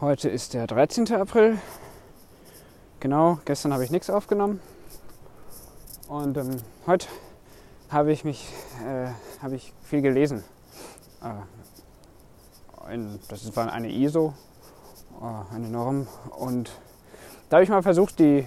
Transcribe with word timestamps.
Heute 0.00 0.28
ist 0.28 0.54
der 0.54 0.68
13. 0.68 1.12
April. 1.14 1.58
Genau, 3.00 3.40
gestern 3.44 3.72
habe 3.72 3.82
ich 3.82 3.90
nichts 3.90 4.10
aufgenommen. 4.10 4.60
Und 6.06 6.36
ähm, 6.36 6.58
heute 6.86 7.08
habe 7.90 8.12
ich 8.12 8.22
mich, 8.22 8.46
äh, 8.86 9.08
habe 9.42 9.56
ich 9.56 9.72
viel 9.82 10.00
gelesen. 10.00 10.44
Äh, 11.20 12.94
in, 12.94 13.18
das 13.28 13.56
war 13.56 13.72
eine 13.72 13.90
ISO, 13.90 14.34
äh, 15.20 15.54
eine 15.56 15.68
Norm. 15.68 16.06
Und 16.30 16.70
da 17.48 17.56
habe 17.56 17.64
ich 17.64 17.70
mal 17.70 17.82
versucht, 17.82 18.20
die, 18.20 18.46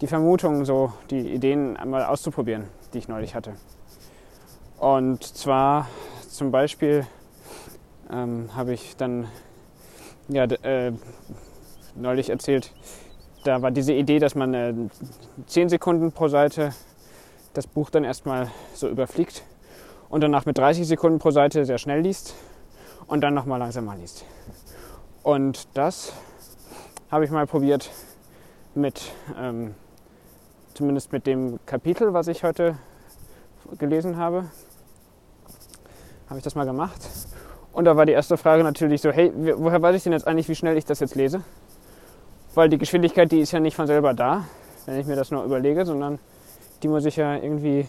die 0.00 0.06
Vermutungen, 0.06 0.64
so 0.64 0.92
die 1.10 1.34
Ideen 1.34 1.76
einmal 1.76 2.04
auszuprobieren, 2.04 2.68
die 2.92 2.98
ich 2.98 3.08
neulich 3.08 3.34
hatte. 3.34 3.56
Und 4.78 5.24
zwar 5.24 5.88
zum 6.30 6.52
Beispiel 6.52 7.04
ähm, 8.12 8.50
habe 8.54 8.74
ich 8.74 8.94
dann 8.96 9.26
ja, 10.28 10.44
äh, 10.44 10.92
neulich 11.94 12.30
erzählt, 12.30 12.72
da 13.44 13.60
war 13.62 13.70
diese 13.70 13.92
Idee, 13.92 14.18
dass 14.18 14.34
man 14.34 14.54
äh, 14.54 14.74
10 15.46 15.68
Sekunden 15.68 16.12
pro 16.12 16.28
Seite 16.28 16.72
das 17.52 17.66
Buch 17.66 17.90
dann 17.90 18.04
erstmal 18.04 18.50
so 18.74 18.88
überfliegt 18.88 19.44
und 20.08 20.22
danach 20.22 20.46
mit 20.46 20.58
30 20.58 20.86
Sekunden 20.86 21.18
pro 21.18 21.30
Seite 21.30 21.64
sehr 21.64 21.78
schnell 21.78 22.00
liest 22.00 22.34
und 23.06 23.20
dann 23.20 23.34
nochmal 23.34 23.58
langsamer 23.58 23.96
liest. 23.96 24.24
Und 25.22 25.68
das 25.74 26.12
habe 27.10 27.24
ich 27.24 27.30
mal 27.30 27.46
probiert 27.46 27.90
mit, 28.74 29.12
ähm, 29.38 29.74
zumindest 30.74 31.12
mit 31.12 31.26
dem 31.26 31.58
Kapitel, 31.66 32.12
was 32.12 32.28
ich 32.28 32.42
heute 32.42 32.76
gelesen 33.78 34.16
habe, 34.16 34.46
habe 36.28 36.38
ich 36.38 36.44
das 36.44 36.54
mal 36.54 36.64
gemacht. 36.64 37.00
Und 37.74 37.84
da 37.86 37.96
war 37.96 38.06
die 38.06 38.12
erste 38.12 38.36
Frage 38.36 38.62
natürlich 38.62 39.02
so, 39.02 39.10
hey, 39.10 39.32
woher 39.34 39.82
weiß 39.82 39.96
ich 39.96 40.04
denn 40.04 40.12
jetzt 40.12 40.28
eigentlich, 40.28 40.48
wie 40.48 40.54
schnell 40.54 40.76
ich 40.76 40.84
das 40.84 41.00
jetzt 41.00 41.16
lese? 41.16 41.42
Weil 42.54 42.68
die 42.68 42.78
Geschwindigkeit, 42.78 43.32
die 43.32 43.40
ist 43.40 43.50
ja 43.50 43.58
nicht 43.58 43.74
von 43.74 43.88
selber 43.88 44.14
da, 44.14 44.44
wenn 44.86 45.00
ich 45.00 45.08
mir 45.08 45.16
das 45.16 45.32
nur 45.32 45.42
überlege, 45.42 45.84
sondern 45.84 46.20
die 46.84 46.88
muss 46.88 47.04
ich 47.04 47.16
ja 47.16 47.34
irgendwie 47.34 47.88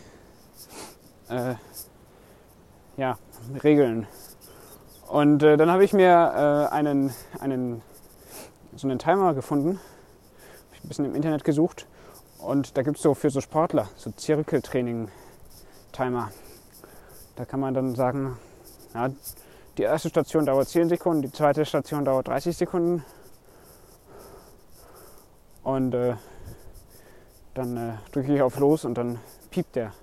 äh, 1.29 1.53
ja, 2.97 3.19
regeln. 3.63 4.07
Und 5.07 5.43
äh, 5.43 5.55
dann 5.55 5.69
habe 5.69 5.83
ich 5.83 5.93
mir 5.93 6.09
äh, 6.09 6.73
einen, 6.73 7.13
einen, 7.39 7.83
so 8.75 8.87
einen 8.87 8.97
Timer 8.97 9.35
gefunden, 9.35 9.79
ich 10.73 10.83
ein 10.83 10.87
bisschen 10.87 11.05
im 11.05 11.13
Internet 11.13 11.43
gesucht 11.43 11.85
und 12.39 12.75
da 12.75 12.81
gibt 12.81 12.97
es 12.97 13.03
so 13.03 13.13
für 13.13 13.29
so 13.29 13.39
Sportler, 13.39 13.87
so 13.97 14.09
Zirkeltraining-Timer. 14.09 16.31
Da 17.35 17.45
kann 17.45 17.59
man 17.59 17.75
dann 17.75 17.93
sagen, 17.93 18.39
ja, 18.95 19.11
die 19.77 19.83
erste 19.83 20.09
Station 20.09 20.45
dauert 20.45 20.69
10 20.69 20.89
Sekunden, 20.89 21.21
die 21.21 21.31
zweite 21.31 21.65
Station 21.65 22.05
dauert 22.05 22.27
30 22.27 22.55
Sekunden. 22.55 23.03
Und 25.63 25.93
äh, 25.93 26.15
dann 27.53 27.77
äh, 27.77 27.93
drücke 28.11 28.35
ich 28.35 28.41
auf 28.41 28.57
Los 28.59 28.85
und 28.85 28.95
dann 28.95 29.19
piept 29.49 29.75
der. 29.75 29.93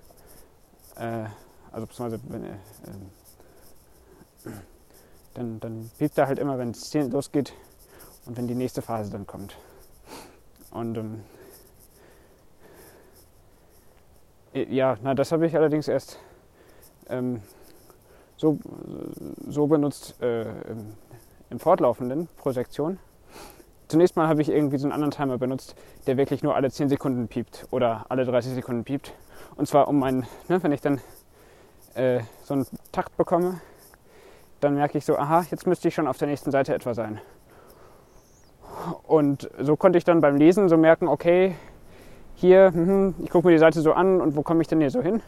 Äh, 0.96 1.26
also 1.70 1.86
beziehungsweise 1.86 2.20
wenn, 2.28 2.44
äh, 2.44 2.50
dann, 5.34 5.60
dann 5.60 5.90
piept 5.98 6.18
er 6.18 6.26
halt 6.26 6.38
immer, 6.38 6.58
wenn 6.58 6.70
es 6.70 6.92
losgeht 6.92 7.54
und 8.26 8.36
wenn 8.36 8.46
die 8.46 8.54
nächste 8.54 8.82
Phase 8.82 9.10
dann 9.10 9.26
kommt. 9.26 9.56
Und 10.70 10.96
ähm, 10.96 11.24
ja, 14.52 14.98
na, 15.02 15.14
das 15.14 15.32
habe 15.32 15.46
ich 15.46 15.56
allerdings 15.56 15.88
erst 15.88 16.18
ähm, 17.08 17.42
so, 18.36 18.58
so 19.48 19.66
benutzt 19.66 20.20
äh, 20.22 20.42
im, 20.42 20.94
im 21.50 21.58
Fortlaufenden 21.58 22.28
pro 22.36 22.52
Sektion. 22.52 22.98
Zunächst 23.88 24.16
mal 24.16 24.26
habe 24.26 24.40
ich 24.40 24.48
irgendwie 24.48 24.78
so 24.78 24.86
einen 24.86 24.92
anderen 24.92 25.10
Timer 25.10 25.38
benutzt, 25.38 25.74
der 26.06 26.16
wirklich 26.16 26.42
nur 26.42 26.54
alle 26.54 26.70
10 26.70 26.88
Sekunden 26.88 27.28
piept 27.28 27.66
oder 27.70 28.06
alle 28.08 28.24
30 28.24 28.54
Sekunden 28.54 28.84
piept. 28.84 29.12
Und 29.56 29.66
zwar 29.66 29.88
um 29.88 30.02
einen, 30.02 30.26
ne, 30.48 30.62
wenn 30.62 30.72
ich 30.72 30.80
dann 30.80 31.00
äh, 31.94 32.20
so 32.42 32.54
einen 32.54 32.66
Takt 32.90 33.16
bekomme, 33.16 33.60
dann 34.60 34.74
merke 34.74 34.96
ich 34.96 35.04
so, 35.04 35.18
aha, 35.18 35.44
jetzt 35.50 35.66
müsste 35.66 35.88
ich 35.88 35.94
schon 35.94 36.06
auf 36.06 36.16
der 36.16 36.28
nächsten 36.28 36.50
Seite 36.50 36.74
etwa 36.74 36.94
sein. 36.94 37.20
Und 39.06 39.50
so 39.60 39.76
konnte 39.76 39.98
ich 39.98 40.04
dann 40.04 40.20
beim 40.20 40.36
Lesen 40.36 40.68
so 40.68 40.76
merken, 40.76 41.08
okay, 41.08 41.54
hier, 42.34 42.70
mh, 42.72 43.14
ich 43.22 43.30
gucke 43.30 43.46
mir 43.46 43.52
die 43.52 43.58
Seite 43.58 43.80
so 43.80 43.92
an 43.92 44.20
und 44.20 44.36
wo 44.36 44.42
komme 44.42 44.62
ich 44.62 44.68
denn 44.68 44.80
hier 44.80 44.90
so 44.90 45.02
hin? 45.02 45.22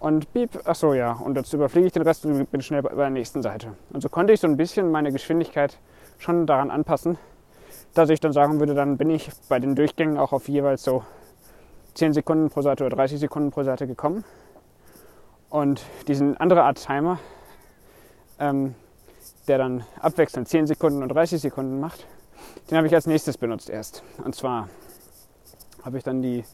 Und 0.00 0.32
piep, 0.32 0.58
ach 0.64 0.74
so 0.74 0.94
ja, 0.94 1.12
und 1.12 1.36
jetzt 1.36 1.52
überfliege 1.52 1.86
ich 1.86 1.92
den 1.92 2.02
Rest 2.02 2.24
und 2.24 2.50
bin 2.50 2.62
schnell 2.62 2.80
bei 2.82 2.94
der 2.94 3.10
nächsten 3.10 3.42
Seite. 3.42 3.74
Und 3.92 4.00
so 4.00 4.08
konnte 4.08 4.32
ich 4.32 4.40
so 4.40 4.46
ein 4.46 4.56
bisschen 4.56 4.90
meine 4.90 5.12
Geschwindigkeit 5.12 5.78
schon 6.16 6.46
daran 6.46 6.70
anpassen, 6.70 7.18
dass 7.92 8.08
ich 8.08 8.18
dann 8.18 8.32
sagen 8.32 8.58
würde, 8.60 8.74
dann 8.74 8.96
bin 8.96 9.10
ich 9.10 9.30
bei 9.50 9.58
den 9.58 9.74
Durchgängen 9.74 10.16
auch 10.16 10.32
auf 10.32 10.48
jeweils 10.48 10.84
so 10.84 11.04
10 11.94 12.14
Sekunden 12.14 12.48
pro 12.48 12.62
Seite 12.62 12.86
oder 12.86 12.96
30 12.96 13.20
Sekunden 13.20 13.50
pro 13.50 13.62
Seite 13.62 13.86
gekommen. 13.86 14.24
Und 15.50 15.82
diesen 16.08 16.34
andere 16.38 16.62
Art 16.62 16.82
Timer, 16.82 17.18
ähm, 18.38 18.74
der 19.48 19.58
dann 19.58 19.84
abwechselnd 20.00 20.48
10 20.48 20.66
Sekunden 20.66 21.02
und 21.02 21.10
30 21.10 21.42
Sekunden 21.42 21.78
macht, 21.78 22.06
den 22.70 22.78
habe 22.78 22.86
ich 22.86 22.94
als 22.94 23.06
nächstes 23.06 23.36
benutzt 23.36 23.68
erst. 23.68 24.02
Und 24.24 24.34
zwar 24.34 24.70
habe 25.84 25.98
ich 25.98 26.04
dann 26.04 26.22
die 26.22 26.44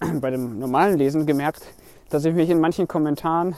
bei 0.20 0.30
dem 0.30 0.58
normalen 0.58 0.98
Lesen 0.98 1.24
gemerkt, 1.24 1.62
dass 2.10 2.24
ich 2.24 2.34
mich 2.34 2.50
in 2.50 2.60
manchen 2.60 2.86
Kommentaren 2.86 3.54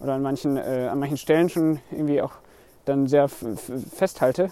oder 0.00 0.14
an 0.14 0.22
manchen, 0.22 0.56
äh, 0.56 0.88
an 0.90 0.98
manchen 0.98 1.16
Stellen 1.16 1.48
schon 1.48 1.80
irgendwie 1.90 2.22
auch 2.22 2.32
dann 2.84 3.06
sehr 3.06 3.28
festhalte. 3.28 4.50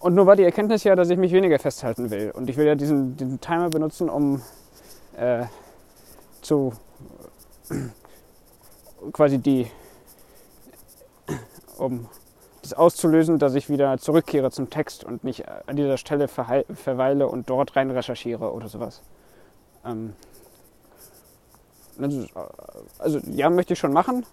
Und 0.00 0.14
nur 0.14 0.26
war 0.26 0.36
die 0.36 0.42
Erkenntnis 0.44 0.84
ja, 0.84 0.96
dass 0.96 1.10
ich 1.10 1.18
mich 1.18 1.32
weniger 1.32 1.58
festhalten 1.58 2.10
will. 2.10 2.32
Und 2.32 2.50
ich 2.50 2.56
will 2.56 2.66
ja 2.66 2.74
diesen, 2.74 3.16
diesen 3.16 3.40
Timer 3.40 3.70
benutzen, 3.70 4.08
um 4.08 4.42
äh, 5.16 5.44
zu 6.42 6.72
quasi 9.12 9.38
die, 9.38 9.70
um 11.78 12.08
das 12.62 12.74
auszulösen, 12.74 13.38
dass 13.38 13.54
ich 13.54 13.70
wieder 13.70 13.98
zurückkehre 13.98 14.50
zum 14.50 14.68
Text 14.68 15.04
und 15.04 15.24
nicht 15.24 15.44
an 15.48 15.76
dieser 15.76 15.96
Stelle 15.96 16.28
verweile 16.28 17.28
und 17.28 17.48
dort 17.48 17.76
rein 17.76 17.90
recherchiere 17.90 18.52
oder 18.52 18.68
sowas. 18.68 19.02
Ähm, 19.84 20.14
also, 22.02 22.26
also 22.98 23.20
ja, 23.30 23.50
möchte 23.50 23.74
ich 23.74 23.78
schon 23.78 23.92
machen, 23.92 24.24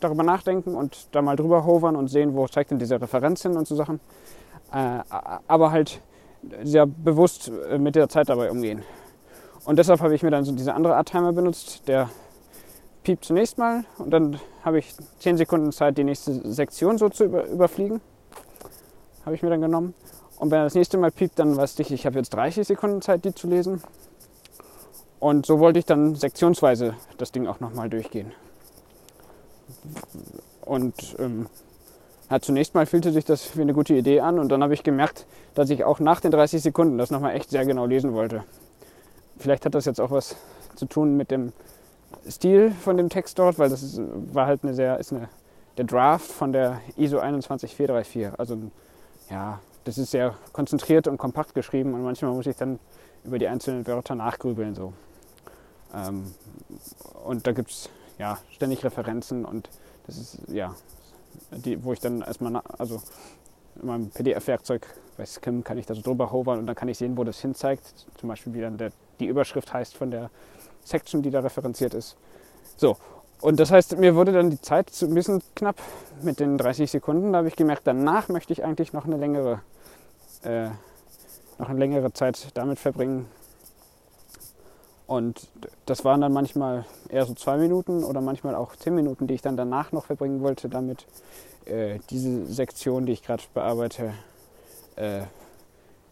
darüber 0.00 0.22
nachdenken 0.22 0.74
und 0.74 1.08
da 1.12 1.22
mal 1.22 1.36
drüber 1.36 1.64
hovern 1.64 1.96
und 1.96 2.08
sehen, 2.08 2.34
wo 2.34 2.46
zeigt 2.48 2.70
denn 2.70 2.78
diese 2.78 3.00
Referenz 3.00 3.42
hin 3.42 3.56
und 3.56 3.66
so 3.66 3.76
Sachen. 3.76 4.00
Äh, 4.72 5.00
aber 5.46 5.72
halt 5.72 6.00
sehr 6.62 6.86
bewusst 6.86 7.50
äh, 7.68 7.78
mit 7.78 7.96
der 7.96 8.08
Zeit 8.08 8.28
dabei 8.28 8.50
umgehen. 8.50 8.82
Und 9.64 9.78
deshalb 9.78 10.00
habe 10.00 10.14
ich 10.14 10.22
mir 10.22 10.30
dann 10.30 10.44
so 10.44 10.52
diese 10.52 10.74
andere 10.74 10.96
Art 10.96 11.08
Timer 11.08 11.32
benutzt, 11.32 11.86
der 11.86 12.08
piept 13.02 13.24
zunächst 13.24 13.58
mal 13.58 13.84
und 13.98 14.10
dann 14.10 14.40
habe 14.62 14.78
ich 14.78 14.94
10 15.20 15.36
Sekunden 15.36 15.72
Zeit, 15.72 15.98
die 15.98 16.04
nächste 16.04 16.52
Sektion 16.52 16.98
so 16.98 17.08
zu 17.08 17.24
über, 17.24 17.46
überfliegen. 17.46 18.00
Habe 19.24 19.34
ich 19.34 19.42
mir 19.42 19.50
dann 19.50 19.60
genommen. 19.60 19.94
Und 20.38 20.50
wenn 20.50 20.60
er 20.60 20.64
das 20.64 20.74
nächste 20.74 20.96
Mal 20.96 21.10
piept, 21.10 21.38
dann 21.38 21.56
weiß 21.56 21.78
ich, 21.80 21.92
ich 21.92 22.06
habe 22.06 22.18
jetzt 22.18 22.30
30 22.30 22.66
Sekunden 22.66 23.02
Zeit, 23.02 23.24
die 23.24 23.34
zu 23.34 23.46
lesen. 23.46 23.82
Und 25.20 25.44
so 25.44 25.60
wollte 25.60 25.78
ich 25.78 25.84
dann 25.84 26.14
sektionsweise 26.14 26.94
das 27.18 27.30
Ding 27.30 27.46
auch 27.46 27.60
nochmal 27.60 27.90
durchgehen. 27.90 28.32
Und 30.62 31.14
ähm, 31.18 31.46
ja, 32.30 32.40
zunächst 32.40 32.74
mal 32.74 32.86
fühlte 32.86 33.12
sich 33.12 33.24
das 33.24 33.56
wie 33.56 33.60
eine 33.60 33.74
gute 33.74 33.94
Idee 33.94 34.20
an 34.20 34.38
und 34.38 34.48
dann 34.48 34.62
habe 34.62 34.72
ich 34.72 34.82
gemerkt, 34.82 35.26
dass 35.54 35.68
ich 35.68 35.84
auch 35.84 36.00
nach 36.00 36.20
den 36.20 36.30
30 36.30 36.62
Sekunden 36.62 36.96
das 36.96 37.10
nochmal 37.10 37.34
echt 37.34 37.50
sehr 37.50 37.66
genau 37.66 37.86
lesen 37.86 38.14
wollte. 38.14 38.44
Vielleicht 39.38 39.66
hat 39.66 39.74
das 39.74 39.84
jetzt 39.84 40.00
auch 40.00 40.10
was 40.10 40.36
zu 40.74 40.86
tun 40.86 41.16
mit 41.16 41.30
dem 41.30 41.52
Stil 42.28 42.72
von 42.72 42.96
dem 42.96 43.08
Text 43.08 43.38
dort, 43.38 43.58
weil 43.58 43.68
das 43.68 43.82
ist, 43.82 44.00
war 44.32 44.46
halt 44.46 44.62
eine 44.62 44.74
sehr, 44.74 44.98
ist 44.98 45.12
eine, 45.12 45.28
der 45.76 45.84
Draft 45.84 46.30
von 46.30 46.52
der 46.52 46.80
ISO 46.96 47.18
21434. 47.18 48.38
Also 48.38 48.56
ja, 49.28 49.60
das 49.84 49.98
ist 49.98 50.12
sehr 50.12 50.34
konzentriert 50.52 51.08
und 51.08 51.18
kompakt 51.18 51.54
geschrieben 51.54 51.94
und 51.94 52.02
manchmal 52.02 52.32
muss 52.32 52.46
ich 52.46 52.56
dann 52.56 52.78
über 53.24 53.38
die 53.38 53.48
einzelnen 53.48 53.86
Wörter 53.86 54.14
nachgrübeln 54.14 54.74
so. 54.74 54.92
Ähm, 55.94 56.34
und 57.24 57.46
da 57.46 57.52
gibt 57.52 57.70
es 57.70 57.90
ja 58.18 58.38
ständig 58.50 58.84
Referenzen 58.84 59.44
und 59.44 59.68
das 60.06 60.18
ist 60.18 60.38
ja, 60.48 60.74
die, 61.50 61.82
wo 61.84 61.92
ich 61.92 62.00
dann 62.00 62.22
erstmal, 62.22 62.62
also 62.78 63.02
in 63.80 63.86
meinem 63.86 64.10
PDF-Werkzeug 64.10 64.86
bei 65.16 65.26
Skim 65.26 65.64
kann 65.64 65.78
ich 65.78 65.86
da 65.86 65.94
so 65.94 66.02
drüber 66.02 66.30
hovern 66.30 66.58
und 66.58 66.66
dann 66.66 66.74
kann 66.74 66.88
ich 66.88 66.98
sehen, 66.98 67.16
wo 67.16 67.24
das 67.24 67.40
hinzeigt. 67.40 68.06
Zum 68.18 68.28
Beispiel, 68.28 68.54
wie 68.54 68.60
dann 68.60 68.78
der, 68.78 68.90
die 69.18 69.26
Überschrift 69.26 69.72
heißt 69.72 69.96
von 69.96 70.10
der 70.10 70.30
Section, 70.84 71.22
die 71.22 71.30
da 71.30 71.40
referenziert 71.40 71.94
ist. 71.94 72.16
So, 72.76 72.96
und 73.40 73.58
das 73.58 73.70
heißt, 73.70 73.96
mir 73.96 74.14
wurde 74.14 74.32
dann 74.32 74.50
die 74.50 74.60
Zeit 74.60 74.90
ein 75.02 75.14
bisschen 75.14 75.42
knapp 75.54 75.76
mit 76.22 76.40
den 76.40 76.58
30 76.58 76.90
Sekunden. 76.90 77.32
Da 77.32 77.38
habe 77.38 77.48
ich 77.48 77.56
gemerkt, 77.56 77.82
danach 77.84 78.28
möchte 78.28 78.52
ich 78.52 78.64
eigentlich 78.64 78.92
noch 78.92 79.06
eine 79.06 79.16
längere, 79.16 79.60
äh, 80.42 80.68
noch 81.58 81.68
eine 81.68 81.78
längere 81.78 82.12
Zeit 82.12 82.48
damit 82.54 82.78
verbringen, 82.78 83.26
und 85.10 85.48
das 85.86 86.04
waren 86.04 86.20
dann 86.20 86.32
manchmal 86.32 86.84
eher 87.08 87.26
so 87.26 87.34
zwei 87.34 87.56
Minuten 87.56 88.04
oder 88.04 88.20
manchmal 88.20 88.54
auch 88.54 88.76
zehn 88.76 88.94
Minuten, 88.94 89.26
die 89.26 89.34
ich 89.34 89.42
dann 89.42 89.56
danach 89.56 89.90
noch 89.90 90.04
verbringen 90.04 90.40
wollte, 90.40 90.68
damit 90.68 91.04
äh, 91.64 91.98
diese 92.10 92.46
Sektion, 92.46 93.06
die 93.06 93.12
ich 93.14 93.24
gerade 93.24 93.42
bearbeite, 93.52 94.14
äh, 94.94 95.22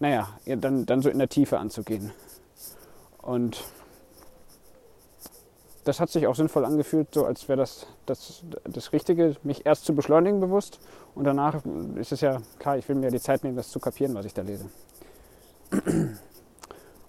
naja, 0.01 0.31
dann, 0.47 0.85
dann 0.85 1.01
so 1.01 1.11
in 1.11 1.19
der 1.19 1.29
Tiefe 1.29 1.61
anzugehen. 1.61 2.11
Und 3.23 3.63
das 5.85 6.01
hat 6.01 6.11
sich 6.11 6.27
auch 6.27 6.35
sinnvoll 6.35 6.65
angefühlt, 6.65 7.15
so 7.15 7.25
als 7.25 7.49
wäre 7.49 7.59
das, 7.59 7.87
das 8.05 8.43
das 8.65 8.93
Richtige, 8.93 9.37
mich 9.45 9.65
erst 9.65 9.85
zu 9.85 9.95
beschleunigen 9.95 10.41
bewusst 10.41 10.81
und 11.15 11.23
danach 11.23 11.65
ist 11.95 12.11
es 12.11 12.21
ja 12.21 12.43
klar, 12.59 12.79
ich 12.79 12.89
will 12.89 12.97
mir 12.97 13.13
die 13.13 13.21
Zeit 13.21 13.45
nehmen, 13.45 13.55
das 13.55 13.71
zu 13.71 13.79
kapieren, 13.79 14.17
was 14.17 14.27
ich 14.27 14.35
da 14.35 14.43
lese. 14.43 14.69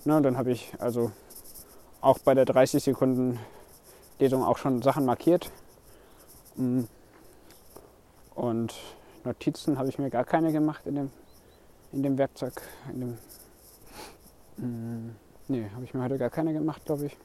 Na, 0.06 0.22
dann 0.22 0.38
habe 0.38 0.52
ich 0.52 0.72
also 0.78 1.12
auch 2.02 2.20
bei 2.20 2.34
der 2.34 2.46
30 2.46 2.84
Sekunden 2.84 3.40
Lesung 4.20 4.44
auch 4.44 4.58
schon 4.58 4.82
Sachen 4.82 5.06
markiert. 5.06 5.52
Mm. 6.56 6.84
Und 8.36 8.74
Notizen 9.24 9.78
habe 9.78 9.90
ich 9.90 10.00
mir 10.00 10.10
gar 10.10 10.24
keine 10.24 10.52
gemacht 10.52 10.86
in 10.86 10.96
dem, 10.96 11.12
in 11.92 12.04
dem 12.04 12.18
Werkzeug. 12.18 12.54
In 12.94 13.00
dem, 13.02 13.18
mm, 14.58 15.16
nee, 15.48 15.70
habe 15.74 15.84
ich 15.84 15.94
mir 15.94 16.04
heute 16.04 16.18
gar 16.18 16.30
keine 16.30 16.54
gemacht, 16.54 16.86
glaube 16.86 17.08
ich. 17.08 17.18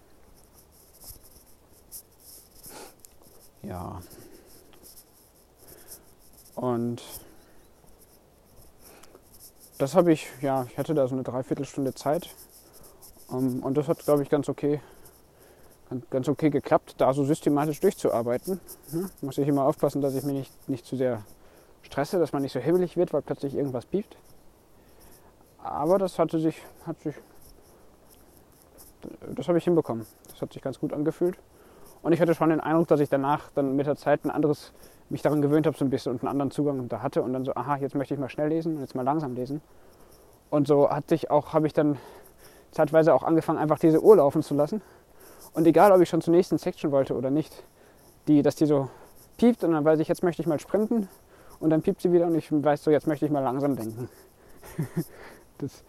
Ja. 3.62 4.00
Und 6.54 7.02
das 9.78 9.94
habe 9.94 10.12
ich, 10.12 10.28
ja, 10.40 10.66
ich 10.70 10.78
hatte 10.78 10.94
da 10.94 11.08
so 11.08 11.14
eine 11.14 11.24
Dreiviertelstunde 11.24 11.94
Zeit. 11.94 12.28
Ähm, 13.34 13.62
und 13.62 13.76
das 13.76 13.88
hat, 13.88 13.98
glaube 14.04 14.22
ich, 14.22 14.30
ganz 14.30 14.48
okay, 14.48 14.80
ganz 16.10 16.28
okay 16.28 16.50
geklappt, 16.50 16.94
da 16.98 17.12
so 17.12 17.24
systematisch 17.24 17.80
durchzuarbeiten. 17.80 18.60
Ne? 18.92 19.10
Muss 19.20 19.38
ich 19.38 19.46
immer 19.46 19.64
aufpassen, 19.64 20.00
dass 20.00 20.14
ich 20.14 20.24
mich 20.24 20.34
nicht, 20.34 20.68
nicht 20.68 20.86
zu 20.86 20.96
sehr 20.96 21.22
stresse, 21.82 22.18
dass 22.18 22.32
man 22.32 22.42
nicht 22.42 22.52
so 22.52 22.60
hibbelig 22.60 22.96
wird, 22.96 23.12
weil 23.12 23.22
plötzlich 23.22 23.54
irgendwas 23.54 23.86
piept. 23.86 24.16
Aber 25.62 25.98
das 25.98 26.18
hatte 26.18 26.38
sich, 26.38 26.60
hat 26.86 27.00
sich, 27.00 27.14
das 29.34 29.48
habe 29.48 29.58
ich 29.58 29.64
hinbekommen. 29.64 30.06
Das 30.30 30.40
hat 30.40 30.52
sich 30.52 30.62
ganz 30.62 30.78
gut 30.78 30.92
angefühlt. 30.92 31.38
Und 32.02 32.12
ich 32.12 32.20
hatte 32.20 32.34
schon 32.34 32.50
den 32.50 32.60
Eindruck, 32.60 32.88
dass 32.88 33.00
ich 33.00 33.08
danach 33.08 33.50
dann 33.54 33.76
mit 33.76 33.86
der 33.86 33.96
Zeit 33.96 34.24
ein 34.24 34.30
anderes, 34.30 34.72
mich 35.08 35.22
daran 35.22 35.40
gewöhnt 35.40 35.66
habe 35.66 35.76
so 35.76 35.84
ein 35.84 35.90
bisschen 35.90 36.12
und 36.12 36.22
einen 36.22 36.28
anderen 36.28 36.50
Zugang 36.50 36.88
da 36.88 37.02
hatte 37.02 37.22
und 37.22 37.32
dann 37.32 37.44
so, 37.44 37.54
aha, 37.54 37.76
jetzt 37.76 37.94
möchte 37.94 38.14
ich 38.14 38.20
mal 38.20 38.28
schnell 38.28 38.48
lesen 38.48 38.76
und 38.76 38.80
jetzt 38.80 38.94
mal 38.94 39.02
langsam 39.02 39.34
lesen. 39.34 39.62
Und 40.50 40.68
so 40.68 40.90
hat 40.90 41.08
sich 41.08 41.30
auch, 41.30 41.52
habe 41.52 41.66
ich 41.66 41.72
dann 41.72 41.98
zeitweise 42.74 43.14
auch 43.14 43.22
angefangen, 43.22 43.58
einfach 43.58 43.78
diese 43.78 44.02
Uhr 44.02 44.16
laufen 44.16 44.42
zu 44.42 44.54
lassen. 44.54 44.82
Und 45.52 45.66
egal, 45.66 45.92
ob 45.92 46.00
ich 46.00 46.08
schon 46.08 46.20
zur 46.20 46.34
nächsten 46.34 46.58
Section 46.58 46.90
wollte 46.90 47.14
oder 47.14 47.30
nicht, 47.30 47.64
die, 48.26 48.42
dass 48.42 48.56
die 48.56 48.66
so 48.66 48.88
piept 49.36 49.64
und 49.64 49.72
dann 49.72 49.84
weiß 49.84 50.00
ich, 50.00 50.08
jetzt 50.08 50.22
möchte 50.22 50.42
ich 50.42 50.48
mal 50.48 50.58
sprinten 50.60 51.08
und 51.60 51.70
dann 51.70 51.82
piept 51.82 52.00
sie 52.00 52.12
wieder 52.12 52.26
und 52.26 52.34
ich 52.34 52.50
weiß 52.50 52.84
so, 52.84 52.90
jetzt 52.90 53.06
möchte 53.06 53.24
ich 53.26 53.30
mal 53.30 53.40
langsam 53.40 53.76
denken. 53.76 54.08
das 55.58 55.84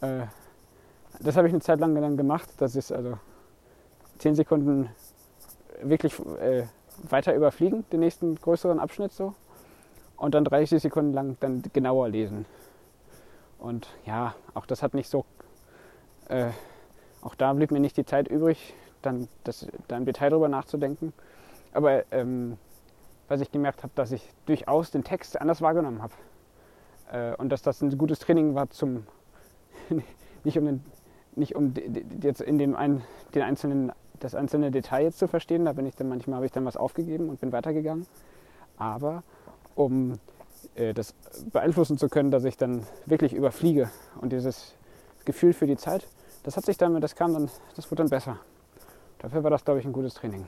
äh, 0.00 0.26
das 1.20 1.36
habe 1.36 1.46
ich 1.46 1.52
eine 1.52 1.60
Zeit 1.60 1.80
lang 1.80 1.94
dann 1.94 2.16
gemacht. 2.16 2.48
Das 2.58 2.76
ist 2.76 2.92
also 2.92 3.18
10 4.18 4.34
Sekunden 4.34 4.90
wirklich 5.82 6.18
äh, 6.40 6.64
weiter 7.08 7.34
überfliegen, 7.34 7.84
den 7.90 8.00
nächsten 8.00 8.34
größeren 8.36 8.78
Abschnitt 8.78 9.12
so. 9.12 9.34
Und 10.16 10.34
dann 10.34 10.44
30 10.44 10.80
Sekunden 10.80 11.12
lang 11.12 11.36
dann 11.40 11.62
genauer 11.72 12.08
lesen. 12.08 12.46
Und 13.58 13.88
ja, 14.04 14.34
auch 14.54 14.66
das 14.66 14.82
hat 14.82 14.94
nicht 14.94 15.08
so, 15.08 15.24
äh, 16.34 16.50
auch 17.22 17.34
da 17.34 17.52
blieb 17.52 17.70
mir 17.70 17.80
nicht 17.80 17.96
die 17.96 18.04
Zeit 18.04 18.28
übrig, 18.28 18.74
dann 19.02 19.28
das, 19.44 19.66
da 19.88 19.96
im 19.96 20.04
Detail 20.04 20.30
drüber 20.30 20.48
nachzudenken. 20.48 21.12
Aber 21.72 22.04
ähm, 22.12 22.58
was 23.28 23.40
ich 23.40 23.50
gemerkt 23.50 23.82
habe, 23.82 23.92
dass 23.94 24.12
ich 24.12 24.28
durchaus 24.46 24.90
den 24.90 25.04
Text 25.04 25.40
anders 25.40 25.62
wahrgenommen 25.62 26.02
habe. 26.02 26.14
Äh, 27.12 27.36
und 27.36 27.50
dass 27.50 27.62
das 27.62 27.80
ein 27.82 27.96
gutes 27.96 28.18
Training 28.18 28.54
war 28.54 28.70
zum, 28.70 29.06
nicht 30.44 30.58
um, 30.58 30.64
den, 30.66 30.84
nicht 31.36 31.54
um 31.54 31.72
jetzt 32.22 32.40
in 32.40 32.58
dem 32.58 32.76
ein, 32.76 33.02
den 33.34 33.42
einzelnen 33.42 33.92
das 34.20 34.34
einzelne 34.34 34.70
Detail 34.70 35.04
jetzt 35.04 35.18
zu 35.18 35.28
verstehen. 35.28 35.64
Da 35.64 35.72
bin 35.72 35.86
ich 35.86 35.96
dann 35.96 36.08
manchmal 36.08 36.36
habe 36.36 36.46
ich 36.46 36.52
dann 36.52 36.64
was 36.64 36.76
aufgegeben 36.76 37.28
und 37.28 37.40
bin 37.40 37.52
weitergegangen. 37.52 38.06
Aber 38.76 39.22
um 39.74 40.18
äh, 40.74 40.94
das 40.94 41.14
beeinflussen 41.52 41.98
zu 41.98 42.08
können, 42.08 42.30
dass 42.30 42.44
ich 42.44 42.56
dann 42.56 42.86
wirklich 43.06 43.34
überfliege 43.34 43.90
und 44.20 44.32
dieses 44.32 44.74
Gefühl 45.24 45.52
für 45.52 45.66
die 45.66 45.76
Zeit, 45.76 46.06
das 46.44 46.56
hat 46.56 46.64
sich 46.64 46.76
dann, 46.76 47.00
das 47.00 47.16
kam 47.16 47.32
dann, 47.32 47.50
das 47.74 47.90
wurde 47.90 48.02
dann 48.02 48.10
besser. 48.10 48.38
Dafür 49.18 49.42
war 49.42 49.50
das, 49.50 49.64
glaube 49.64 49.80
ich, 49.80 49.86
ein 49.86 49.92
gutes 49.92 50.14
Training. 50.14 50.46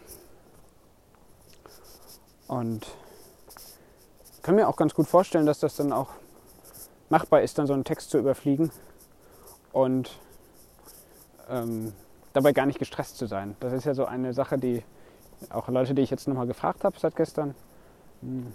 Und 2.46 2.86
kann 4.42 4.54
mir 4.54 4.68
auch 4.68 4.76
ganz 4.76 4.94
gut 4.94 5.08
vorstellen, 5.08 5.46
dass 5.46 5.58
das 5.58 5.74
dann 5.74 5.92
auch 5.92 6.10
machbar 7.08 7.42
ist, 7.42 7.58
dann 7.58 7.66
so 7.66 7.72
einen 7.72 7.82
Text 7.82 8.10
zu 8.10 8.18
überfliegen 8.18 8.70
und 9.72 10.16
ähm, 11.48 11.92
dabei 12.32 12.52
gar 12.52 12.66
nicht 12.66 12.78
gestresst 12.78 13.16
zu 13.16 13.26
sein. 13.26 13.56
Das 13.60 13.72
ist 13.72 13.84
ja 13.84 13.94
so 13.94 14.04
eine 14.04 14.34
Sache, 14.34 14.58
die 14.58 14.84
auch 15.50 15.68
Leute, 15.68 15.94
die 15.94 16.02
ich 16.02 16.10
jetzt 16.10 16.28
nochmal 16.28 16.46
gefragt 16.46 16.84
habe 16.84 16.98
seit 16.98 17.16
gestern, 17.16 17.54
hm, 18.20 18.52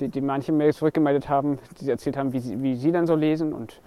die, 0.00 0.08
die 0.08 0.20
manche 0.20 0.52
Mails 0.52 0.78
zurückgemeldet 0.78 1.28
haben, 1.28 1.58
die 1.80 1.90
erzählt 1.90 2.16
haben, 2.16 2.32
wie 2.32 2.40
sie, 2.40 2.62
wie 2.62 2.76
sie 2.76 2.92
dann 2.92 3.06
so 3.06 3.14
lesen 3.14 3.52
und 3.52 3.80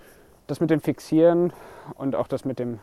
das 0.48 0.60
mit 0.60 0.70
dem 0.70 0.82
Fixieren 0.82 1.54
und 1.96 2.16
auch 2.16 2.28
das 2.28 2.46
mit 2.46 2.60
dem, 2.60 2.80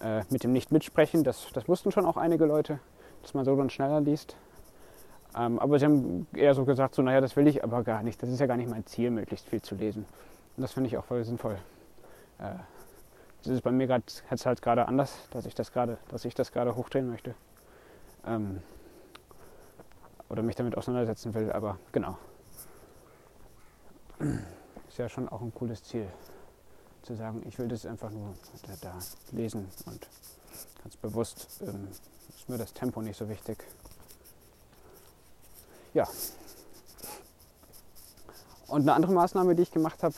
äh, 0.00 0.22
mit 0.30 0.44
dem 0.44 0.52
Nicht-Mitsprechen, 0.52 1.24
das, 1.24 1.48
das 1.52 1.68
wussten 1.68 1.92
schon 1.92 2.06
auch 2.06 2.16
einige 2.16 2.44
Leute, 2.46 2.80
dass 3.22 3.34
man 3.34 3.44
so 3.44 3.56
dann 3.56 3.70
schneller 3.70 4.00
liest. 4.00 4.36
Ähm, 5.36 5.58
aber 5.58 5.78
sie 5.78 5.84
haben 5.84 6.26
eher 6.34 6.54
so 6.54 6.64
gesagt, 6.64 6.94
so, 6.94 7.02
naja, 7.02 7.20
das 7.20 7.36
will 7.36 7.46
ich 7.46 7.62
aber 7.62 7.82
gar 7.84 8.02
nicht. 8.02 8.22
Das 8.22 8.30
ist 8.30 8.40
ja 8.40 8.46
gar 8.46 8.56
nicht 8.56 8.70
mein 8.70 8.86
Ziel, 8.86 9.10
möglichst 9.10 9.46
viel 9.46 9.60
zu 9.60 9.74
lesen. 9.74 10.06
Und 10.56 10.62
das 10.62 10.72
finde 10.72 10.88
ich 10.88 10.96
auch 10.96 11.04
voll 11.04 11.22
sinnvoll. 11.24 11.58
Äh, 12.38 12.54
das 13.42 13.52
ist 13.52 13.62
bei 13.62 13.70
mir 13.70 13.86
gerade 13.86 14.04
halt 14.44 14.62
gerade 14.62 14.88
anders, 14.88 15.28
dass 15.30 15.46
ich 15.46 15.54
das 15.54 15.72
gerade, 15.72 15.98
dass 16.08 16.24
ich 16.24 16.34
das 16.34 16.52
gerade 16.52 16.74
hochdrehen 16.74 17.08
möchte. 17.08 17.34
Ähm, 18.26 18.62
oder 20.28 20.42
mich 20.42 20.56
damit 20.56 20.76
auseinandersetzen 20.76 21.34
will, 21.34 21.52
aber 21.52 21.78
genau. 21.92 22.18
Ist 24.88 24.98
ja 24.98 25.08
schon 25.08 25.28
auch 25.28 25.40
ein 25.40 25.54
cooles 25.54 25.82
Ziel, 25.82 26.08
zu 27.08 27.16
sagen, 27.16 27.42
ich 27.46 27.58
will 27.58 27.68
das 27.68 27.84
einfach 27.86 28.10
nur 28.10 28.34
da, 28.62 28.74
da 28.80 28.98
lesen 29.32 29.66
und 29.86 30.06
ganz 30.82 30.96
bewusst 30.96 31.48
ähm, 31.62 31.88
ist 32.28 32.48
mir 32.48 32.58
das 32.58 32.72
Tempo 32.72 33.02
nicht 33.02 33.16
so 33.16 33.28
wichtig. 33.28 33.64
Ja. 35.94 36.06
Und 38.68 38.82
eine 38.82 38.92
andere 38.92 39.12
Maßnahme, 39.12 39.54
die 39.54 39.62
ich 39.62 39.70
gemacht 39.70 40.02
habe, 40.02 40.14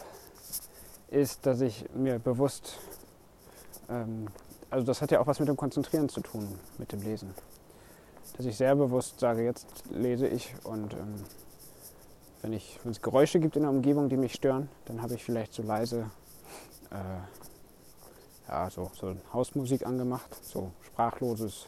ist, 1.09 1.47
dass 1.47 1.61
ich 1.61 1.87
mir 1.95 2.19
bewusst 2.19 2.79
ähm, 3.89 4.29
also 4.71 4.87
das 4.87 5.03
hat 5.03 5.11
ja 5.11 5.21
auch 5.21 5.27
was 5.27 5.41
mit 5.41 5.49
dem 5.49 5.57
Konzentrieren 5.57 6.09
zu 6.09 6.21
tun, 6.21 6.49
mit 6.79 6.93
dem 6.93 7.03
Lesen. 7.03 7.35
Dass 8.37 8.47
ich 8.47 8.57
sehr 8.57 8.77
bewusst 8.77 9.19
sage, 9.19 9.45
jetzt 9.45 9.67
lese 9.91 10.29
ich 10.29 10.55
und 10.65 10.95
ähm, 10.95 11.15
wenn, 12.43 12.53
es 12.53 13.03
Geräusche 13.03 13.41
gibt 13.41 13.57
in 13.57 13.63
der 13.63 13.71
Umgebung, 13.71 14.09
die 14.09 14.17
mich 14.17 14.33
stören, 14.33 14.69
dann 14.87 15.03
habe 15.03 15.15
ich 15.15 15.25
vielleicht 15.25 15.53
so 15.53 15.63
leise 15.63 16.11
äh, 16.91 18.49
ja, 18.49 18.71
so, 18.71 18.91
so 18.95 19.15
Hausmusik 19.33 19.87
angemacht, 19.87 20.45
so 20.45 20.73
sprachloses, 20.83 21.67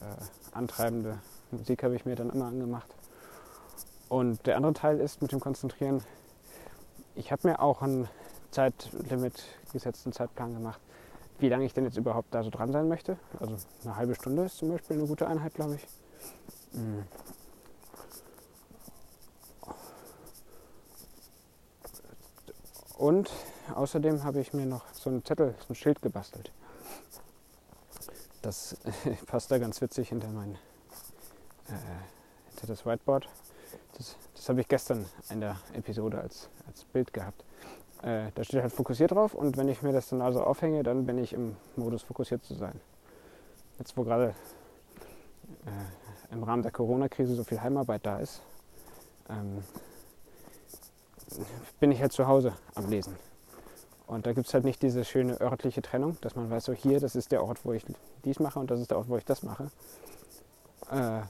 äh, 0.00 0.56
antreibende 0.56 1.18
Musik 1.50 1.82
habe 1.82 1.94
ich 1.96 2.04
mir 2.04 2.16
dann 2.16 2.30
immer 2.30 2.46
angemacht. 2.46 2.94
Und 4.08 4.46
der 4.46 4.56
andere 4.56 4.74
Teil 4.74 5.00
ist 5.00 5.22
mit 5.22 5.32
dem 5.32 5.40
Konzentrieren, 5.40 6.02
ich 7.14 7.30
habe 7.30 7.48
mir 7.48 7.60
auch 7.60 7.82
ein 7.82 8.08
Zeitlimit 8.50 9.42
gesetzt, 9.72 10.06
einen 10.06 10.12
Zeitplan 10.12 10.54
gemacht 10.54 10.80
wie 11.42 11.48
lange 11.48 11.64
ich 11.64 11.74
denn 11.74 11.84
jetzt 11.84 11.96
überhaupt 11.96 12.32
da 12.32 12.42
so 12.44 12.50
dran 12.50 12.72
sein 12.72 12.88
möchte. 12.88 13.18
Also 13.40 13.56
eine 13.84 13.96
halbe 13.96 14.14
Stunde 14.14 14.44
ist 14.44 14.58
zum 14.58 14.70
Beispiel 14.70 14.96
eine 14.96 15.06
gute 15.06 15.26
Einheit, 15.26 15.54
glaube 15.54 15.74
ich. 15.74 15.86
Mhm. 16.72 17.04
Und 22.96 23.30
außerdem 23.74 24.24
habe 24.24 24.40
ich 24.40 24.52
mir 24.52 24.66
noch 24.66 24.84
so 24.92 25.10
einen 25.10 25.24
Zettel, 25.24 25.54
so 25.60 25.72
ein 25.72 25.74
Schild 25.74 26.02
gebastelt. 26.02 26.52
Das 28.42 28.76
passt 29.26 29.50
da 29.50 29.58
ganz 29.58 29.80
witzig 29.80 30.08
hinter 30.08 30.28
mein 30.28 30.54
äh, 31.68 31.74
hinter 32.50 32.66
das 32.66 32.84
Whiteboard. 32.84 33.28
Das, 33.96 34.16
das 34.34 34.48
habe 34.48 34.60
ich 34.60 34.68
gestern 34.68 35.06
in 35.30 35.40
der 35.40 35.56
Episode 35.74 36.20
als, 36.20 36.48
als 36.66 36.84
Bild 36.84 37.12
gehabt. 37.12 37.44
Äh, 38.02 38.32
da 38.34 38.42
steht 38.42 38.62
halt 38.62 38.72
fokussiert 38.72 39.12
drauf 39.12 39.34
und 39.34 39.56
wenn 39.56 39.68
ich 39.68 39.82
mir 39.82 39.92
das 39.92 40.08
dann 40.08 40.22
also 40.22 40.42
aufhänge, 40.42 40.82
dann 40.82 41.06
bin 41.06 41.18
ich 41.18 41.32
im 41.32 41.56
Modus 41.76 42.02
fokussiert 42.02 42.44
zu 42.44 42.54
sein. 42.54 42.80
Jetzt 43.78 43.96
wo 43.96 44.02
gerade 44.02 44.34
äh, 45.66 46.32
im 46.34 46.42
Rahmen 46.42 46.62
der 46.62 46.72
Corona-Krise 46.72 47.34
so 47.34 47.44
viel 47.44 47.60
Heimarbeit 47.60 48.04
da 48.04 48.18
ist, 48.18 48.42
ähm, 49.28 49.62
bin 51.78 51.92
ich 51.92 52.00
halt 52.00 52.12
zu 52.12 52.26
Hause 52.26 52.54
am 52.74 52.90
Lesen. 52.90 53.16
Und 54.06 54.26
da 54.26 54.32
gibt 54.32 54.46
es 54.46 54.54
halt 54.54 54.64
nicht 54.64 54.82
diese 54.82 55.04
schöne 55.04 55.40
örtliche 55.40 55.82
Trennung, 55.82 56.18
dass 56.20 56.36
man 56.36 56.50
weiß, 56.50 56.64
so 56.64 56.72
hier, 56.72 57.00
das 57.00 57.16
ist 57.16 57.32
der 57.32 57.42
Ort, 57.44 57.64
wo 57.64 57.72
ich 57.72 57.84
dies 58.24 58.40
mache 58.40 58.58
und 58.58 58.70
das 58.70 58.80
ist 58.80 58.90
der 58.90 58.98
Ort, 58.98 59.08
wo 59.08 59.16
ich 59.16 59.24
das 59.24 59.42
mache. 59.42 59.70
Äh, 60.90 61.22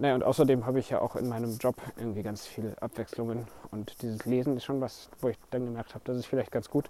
naja, 0.00 0.14
und 0.14 0.22
außerdem 0.22 0.64
habe 0.64 0.78
ich 0.78 0.90
ja 0.90 1.00
auch 1.00 1.16
in 1.16 1.28
meinem 1.28 1.56
Job 1.56 1.74
irgendwie 1.96 2.22
ganz 2.22 2.46
viele 2.46 2.80
Abwechslungen. 2.80 3.48
Und 3.72 4.00
dieses 4.00 4.24
Lesen 4.26 4.56
ist 4.56 4.64
schon 4.64 4.80
was, 4.80 5.08
wo 5.20 5.28
ich 5.28 5.36
dann 5.50 5.64
gemerkt 5.64 5.94
habe, 5.94 6.04
das 6.04 6.18
ist 6.18 6.26
vielleicht 6.26 6.52
ganz 6.52 6.70
gut, 6.70 6.88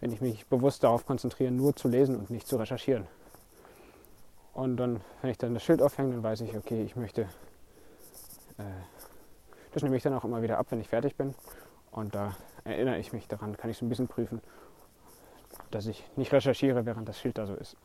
wenn 0.00 0.12
ich 0.12 0.20
mich 0.20 0.46
bewusst 0.46 0.84
darauf 0.84 1.06
konzentriere, 1.06 1.50
nur 1.50 1.74
zu 1.74 1.88
lesen 1.88 2.16
und 2.16 2.28
nicht 2.28 2.46
zu 2.46 2.56
recherchieren. 2.56 3.06
Und 4.52 4.76
dann, 4.76 5.00
wenn 5.22 5.30
ich 5.30 5.38
dann 5.38 5.54
das 5.54 5.62
Schild 5.62 5.80
aufhänge, 5.80 6.12
dann 6.12 6.22
weiß 6.22 6.42
ich, 6.42 6.54
okay, 6.54 6.82
ich 6.82 6.94
möchte. 6.94 7.22
Äh, 8.58 8.64
das 9.72 9.82
nehme 9.82 9.96
ich 9.96 10.02
dann 10.02 10.12
auch 10.12 10.24
immer 10.24 10.42
wieder 10.42 10.58
ab, 10.58 10.66
wenn 10.68 10.80
ich 10.80 10.88
fertig 10.88 11.16
bin. 11.16 11.34
Und 11.90 12.14
da 12.14 12.36
erinnere 12.64 12.98
ich 12.98 13.12
mich 13.12 13.28
daran, 13.28 13.56
kann 13.56 13.70
ich 13.70 13.78
so 13.78 13.84
ein 13.84 13.88
bisschen 13.88 14.08
prüfen, 14.08 14.40
dass 15.70 15.86
ich 15.86 16.04
nicht 16.16 16.32
recherchiere, 16.32 16.86
während 16.86 17.08
das 17.08 17.18
Schild 17.18 17.38
da 17.38 17.46
so 17.46 17.54
ist. 17.54 17.76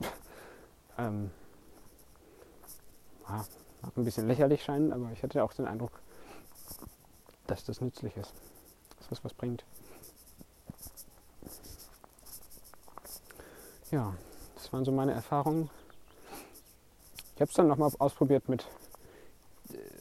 ähm, 0.97 1.31
mag 3.27 3.97
ein 3.97 4.03
bisschen 4.03 4.27
lächerlich 4.27 4.63
scheinen, 4.63 4.91
aber 4.91 5.11
ich 5.11 5.23
hatte 5.23 5.43
auch 5.43 5.53
den 5.53 5.67
Eindruck, 5.67 5.91
dass 7.47 7.63
das 7.63 7.81
nützlich 7.81 8.15
ist, 8.17 8.33
dass 8.97 9.09
das 9.09 9.23
was 9.23 9.33
bringt. 9.33 9.63
Ja, 13.91 14.13
das 14.55 14.73
waren 14.73 14.83
so 14.83 14.91
meine 14.91 15.13
Erfahrungen. 15.13 15.69
Ich 17.35 17.41
habe 17.41 17.49
es 17.49 17.55
dann 17.55 17.67
nochmal 17.67 17.89
ausprobiert 17.99 18.49
mit 18.49 18.67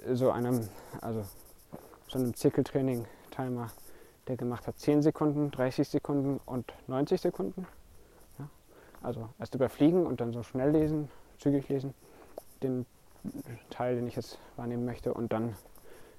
äh, 0.05 0.15
so 0.15 0.31
einem, 0.31 0.69
also 1.01 1.25
so 2.09 2.19
einem 2.19 2.35
Zirkeltraining-Timer, 2.35 3.71
der 4.29 4.37
gemacht 4.37 4.67
hat 4.67 4.79
10 4.79 5.03
Sekunden, 5.03 5.51
30 5.51 5.89
Sekunden 5.89 6.41
und 6.47 6.73
90 6.89 7.21
Sekunden. 7.21 7.67
Ja, 8.39 8.49
also 9.03 9.29
erst 9.39 9.55
überfliegen 9.55 10.07
und 10.07 10.21
dann 10.21 10.33
so 10.33 10.43
schnell 10.43 10.71
lesen, 10.71 11.09
zügig 11.39 11.69
lesen, 11.69 11.95
den 12.63 12.87
Teil, 13.71 13.97
den 13.97 14.07
ich 14.07 14.17
jetzt 14.17 14.39
wahrnehmen 14.57 14.85
möchte. 14.85 15.15
Und 15.15 15.33
dann 15.33 15.57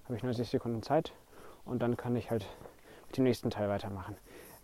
habe 0.05 0.15
ich 0.15 0.23
90 0.23 0.49
Sekunden 0.49 0.83
Zeit 0.83 1.11
und 1.65 1.81
dann 1.81 1.97
kann 1.97 2.15
ich 2.15 2.31
halt 2.31 2.45
mit 3.07 3.17
dem 3.17 3.23
nächsten 3.25 3.49
Teil 3.49 3.69
weitermachen. 3.69 4.15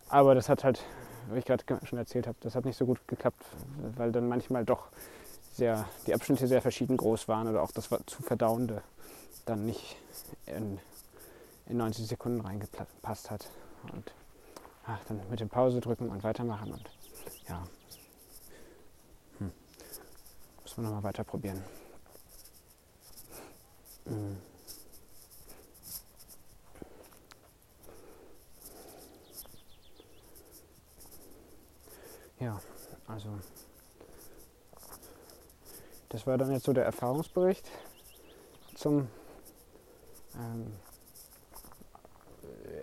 Aber 0.09 0.35
das 0.35 0.49
hat 0.49 0.63
halt, 0.63 0.83
wie 1.31 1.39
ich 1.39 1.45
gerade 1.45 1.63
schon 1.85 1.99
erzählt 1.99 2.27
habe, 2.27 2.37
das 2.41 2.55
hat 2.55 2.65
nicht 2.65 2.77
so 2.77 2.85
gut 2.85 2.99
geklappt, 3.07 3.43
weil 3.95 4.11
dann 4.11 4.27
manchmal 4.27 4.65
doch 4.65 4.87
sehr, 5.53 5.85
die 6.07 6.13
Abschnitte 6.13 6.47
sehr 6.47 6.61
verschieden 6.61 6.97
groß 6.97 7.27
waren 7.27 7.47
oder 7.47 7.61
auch 7.61 7.71
das 7.71 7.89
zu 8.05 8.23
verdauende 8.23 8.81
dann 9.45 9.65
nicht 9.65 9.97
in, 10.45 10.79
in 11.67 11.77
90 11.77 12.07
Sekunden 12.07 12.41
reingepasst 12.41 13.31
hat. 13.31 13.49
Und 13.91 14.13
ach, 14.85 14.99
dann 15.07 15.21
mit 15.29 15.39
dem 15.39 15.49
Pause 15.49 15.81
drücken 15.81 16.09
und 16.09 16.23
weitermachen 16.23 16.73
und 16.73 16.89
ja. 17.47 17.63
Hm. 19.39 19.51
Muss 20.61 20.77
man 20.77 20.85
nochmal 20.85 21.03
weiter 21.03 21.23
probieren. 21.23 21.63
Mhm. 24.05 24.37
Ja, 32.39 32.59
also 33.07 33.29
das 36.09 36.27
war 36.27 36.37
dann 36.37 36.51
jetzt 36.51 36.65
so 36.65 36.73
der 36.73 36.83
Erfahrungsbericht 36.83 37.65
zum 38.75 39.07
ähm, 40.35 40.73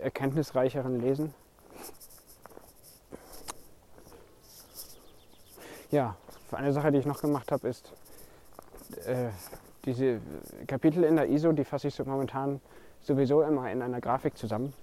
erkenntnisreicheren 0.01 0.99
Lesen. 0.99 1.33
Ja, 5.91 6.15
eine 6.51 6.73
Sache, 6.73 6.91
die 6.91 6.99
ich 6.99 7.05
noch 7.05 7.21
gemacht 7.21 7.51
habe, 7.51 7.67
ist 7.67 7.91
äh, 9.05 9.29
diese 9.85 10.19
Kapitel 10.67 11.03
in 11.03 11.15
der 11.15 11.29
ISO, 11.29 11.51
die 11.51 11.63
fasse 11.63 11.87
ich 11.87 11.95
so 11.95 12.05
momentan 12.05 12.61
sowieso 13.01 13.41
immer 13.41 13.71
in 13.71 13.81
einer 13.81 13.99
Grafik 13.99 14.37
zusammen. 14.37 14.73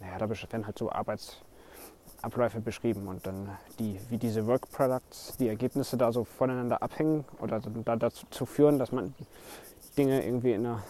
Naja, 0.00 0.18
da 0.18 0.28
werden 0.28 0.66
halt 0.66 0.78
so 0.78 0.90
Arbeitsabläufe 0.90 2.60
beschrieben 2.60 3.08
und 3.08 3.26
dann 3.26 3.56
die, 3.78 3.98
wie 4.10 4.18
diese 4.18 4.46
Work 4.46 4.70
Products, 4.70 5.36
die 5.38 5.48
Ergebnisse 5.48 5.96
da 5.96 6.12
so 6.12 6.24
voneinander 6.24 6.82
abhängen 6.82 7.24
oder 7.40 7.60
da 7.60 7.96
dazu 7.96 8.46
führen, 8.46 8.78
dass 8.78 8.92
man 8.92 9.14
Dinge 9.96 10.24
irgendwie 10.24 10.52
in 10.52 10.66
einer 10.66 10.82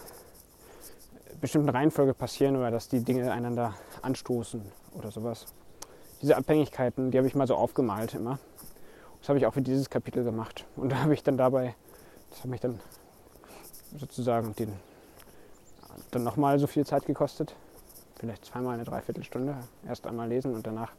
bestimmten 1.41 1.69
Reihenfolge 1.69 2.13
passieren 2.13 2.55
oder 2.55 2.71
dass 2.71 2.89
die 2.89 3.03
Dinge 3.03 3.31
einander 3.31 3.75
anstoßen 4.01 4.61
oder 4.93 5.11
sowas. 5.11 5.45
Diese 6.21 6.35
Abhängigkeiten, 6.35 7.11
die 7.11 7.17
habe 7.17 7.27
ich 7.27 7.35
mal 7.35 7.47
so 7.47 7.55
aufgemalt 7.55 8.15
immer. 8.15 8.39
Das 9.19 9.29
habe 9.29 9.39
ich 9.39 9.45
auch 9.45 9.53
für 9.53 9.61
dieses 9.61 9.89
Kapitel 9.89 10.23
gemacht. 10.23 10.65
Und 10.75 10.91
da 10.91 10.97
habe 11.03 11.13
ich 11.13 11.23
dann 11.23 11.37
dabei, 11.37 11.75
das 12.29 12.39
hat 12.39 12.47
mich 12.47 12.61
dann 12.61 12.79
sozusagen 13.97 14.55
den, 14.55 14.73
dann 16.11 16.23
nochmal 16.23 16.59
so 16.59 16.67
viel 16.67 16.85
Zeit 16.85 17.05
gekostet. 17.05 17.55
Vielleicht 18.19 18.45
zweimal 18.45 18.73
eine 18.73 18.83
Dreiviertelstunde. 18.83 19.57
Erst 19.87 20.07
einmal 20.07 20.27
lesen 20.27 20.55
und 20.55 20.65
danach 20.65 20.91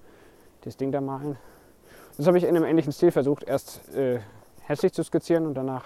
das 0.62 0.76
Ding 0.76 0.92
da 0.92 1.00
malen. 1.00 1.36
Das 2.16 2.26
habe 2.26 2.38
ich 2.38 2.44
in 2.44 2.56
einem 2.56 2.64
ähnlichen 2.64 2.92
Stil 2.92 3.10
versucht. 3.10 3.44
Erst 3.44 3.88
äh, 3.94 4.20
hässlich 4.62 4.92
zu 4.92 5.02
skizzieren 5.02 5.46
und 5.46 5.54
danach 5.54 5.84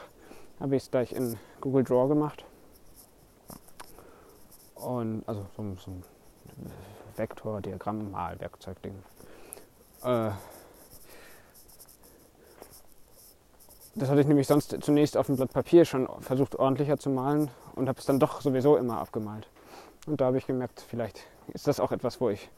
habe 0.60 0.76
ich 0.76 0.84
es 0.84 0.90
gleich 0.90 1.12
in 1.12 1.36
Google 1.60 1.84
Draw 1.84 2.08
gemacht. 2.08 2.44
Und 4.84 5.22
also 5.26 5.46
so, 5.56 5.76
so 5.76 5.90
ein 5.90 6.02
Vektor, 7.16 7.60
Diagramm, 7.60 8.10
Malwerkzeugding. 8.10 8.94
Äh, 10.04 10.30
Das 13.94 14.08
hatte 14.08 14.22
ich 14.22 14.26
nämlich 14.26 14.46
sonst 14.46 14.74
zunächst 14.80 15.18
auf 15.18 15.26
dem 15.26 15.36
Blatt 15.36 15.52
Papier 15.52 15.84
schon 15.84 16.08
versucht 16.20 16.56
ordentlicher 16.56 16.98
zu 16.98 17.10
malen 17.10 17.50
und 17.74 17.90
habe 17.90 17.98
es 17.98 18.06
dann 18.06 18.18
doch 18.18 18.40
sowieso 18.40 18.78
immer 18.78 18.98
abgemalt. 18.98 19.48
Und 20.06 20.20
da 20.20 20.26
habe 20.26 20.38
ich 20.38 20.46
gemerkt, 20.46 20.80
vielleicht 20.80 21.20
ist 21.52 21.66
das 21.66 21.78
auch 21.78 21.92
etwas, 21.92 22.18
wo 22.18 22.30
ich, 22.30 22.48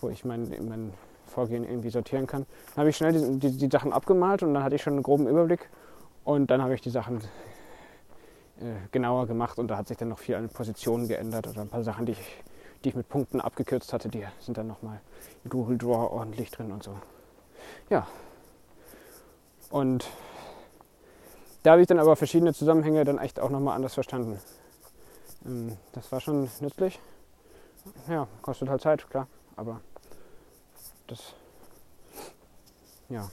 wo 0.00 0.08
ich 0.08 0.24
mein, 0.24 0.52
mein 0.68 0.92
Vorgehen 1.26 1.62
irgendwie 1.62 1.90
sortieren 1.90 2.26
kann. 2.26 2.44
Dann 2.74 2.80
habe 2.80 2.90
ich 2.90 2.96
schnell 2.96 3.12
die, 3.12 3.38
die, 3.38 3.56
die, 3.56 3.70
Sachen 3.70 3.92
abgemalt 3.92 4.42
und 4.42 4.52
dann 4.52 4.64
hatte 4.64 4.74
ich 4.74 4.82
schon 4.82 4.94
einen 4.94 5.04
groben 5.04 5.28
Überblick 5.28 5.70
und 6.24 6.50
dann 6.50 6.60
habe 6.60 6.74
ich 6.74 6.80
die 6.80 6.90
Sachen 6.90 7.20
genauer 8.92 9.26
gemacht 9.26 9.58
und 9.58 9.68
da 9.68 9.76
hat 9.76 9.88
sich 9.88 9.96
dann 9.96 10.08
noch 10.08 10.18
viel 10.18 10.34
an 10.34 10.48
Positionen 10.48 11.08
geändert 11.08 11.46
oder 11.46 11.62
ein 11.62 11.68
paar 11.68 11.82
Sachen, 11.82 12.06
die 12.06 12.12
ich, 12.12 12.44
die 12.84 12.90
ich 12.90 12.94
mit 12.94 13.08
Punkten 13.08 13.40
abgekürzt 13.40 13.92
hatte, 13.92 14.08
die 14.08 14.24
sind 14.40 14.58
dann 14.58 14.66
nochmal 14.66 15.00
in 15.44 15.50
Google 15.50 15.78
Draw 15.78 16.12
ordentlich 16.12 16.50
drin 16.50 16.72
und 16.72 16.82
so. 16.82 16.94
Ja, 17.88 18.06
und 19.70 20.08
da 21.62 21.72
habe 21.72 21.82
ich 21.82 21.86
dann 21.86 21.98
aber 21.98 22.16
verschiedene 22.16 22.52
Zusammenhänge 22.52 23.04
dann 23.04 23.18
echt 23.18 23.38
auch 23.38 23.50
nochmal 23.50 23.76
anders 23.76 23.94
verstanden. 23.94 24.40
Ähm, 25.44 25.76
das 25.92 26.10
war 26.10 26.20
schon 26.20 26.48
nützlich. 26.60 26.98
Ja, 28.08 28.26
kostet 28.42 28.68
halt 28.68 28.82
Zeit, 28.82 29.08
klar. 29.08 29.26
Aber 29.56 29.80
das, 31.06 31.34
ja, 33.08 33.28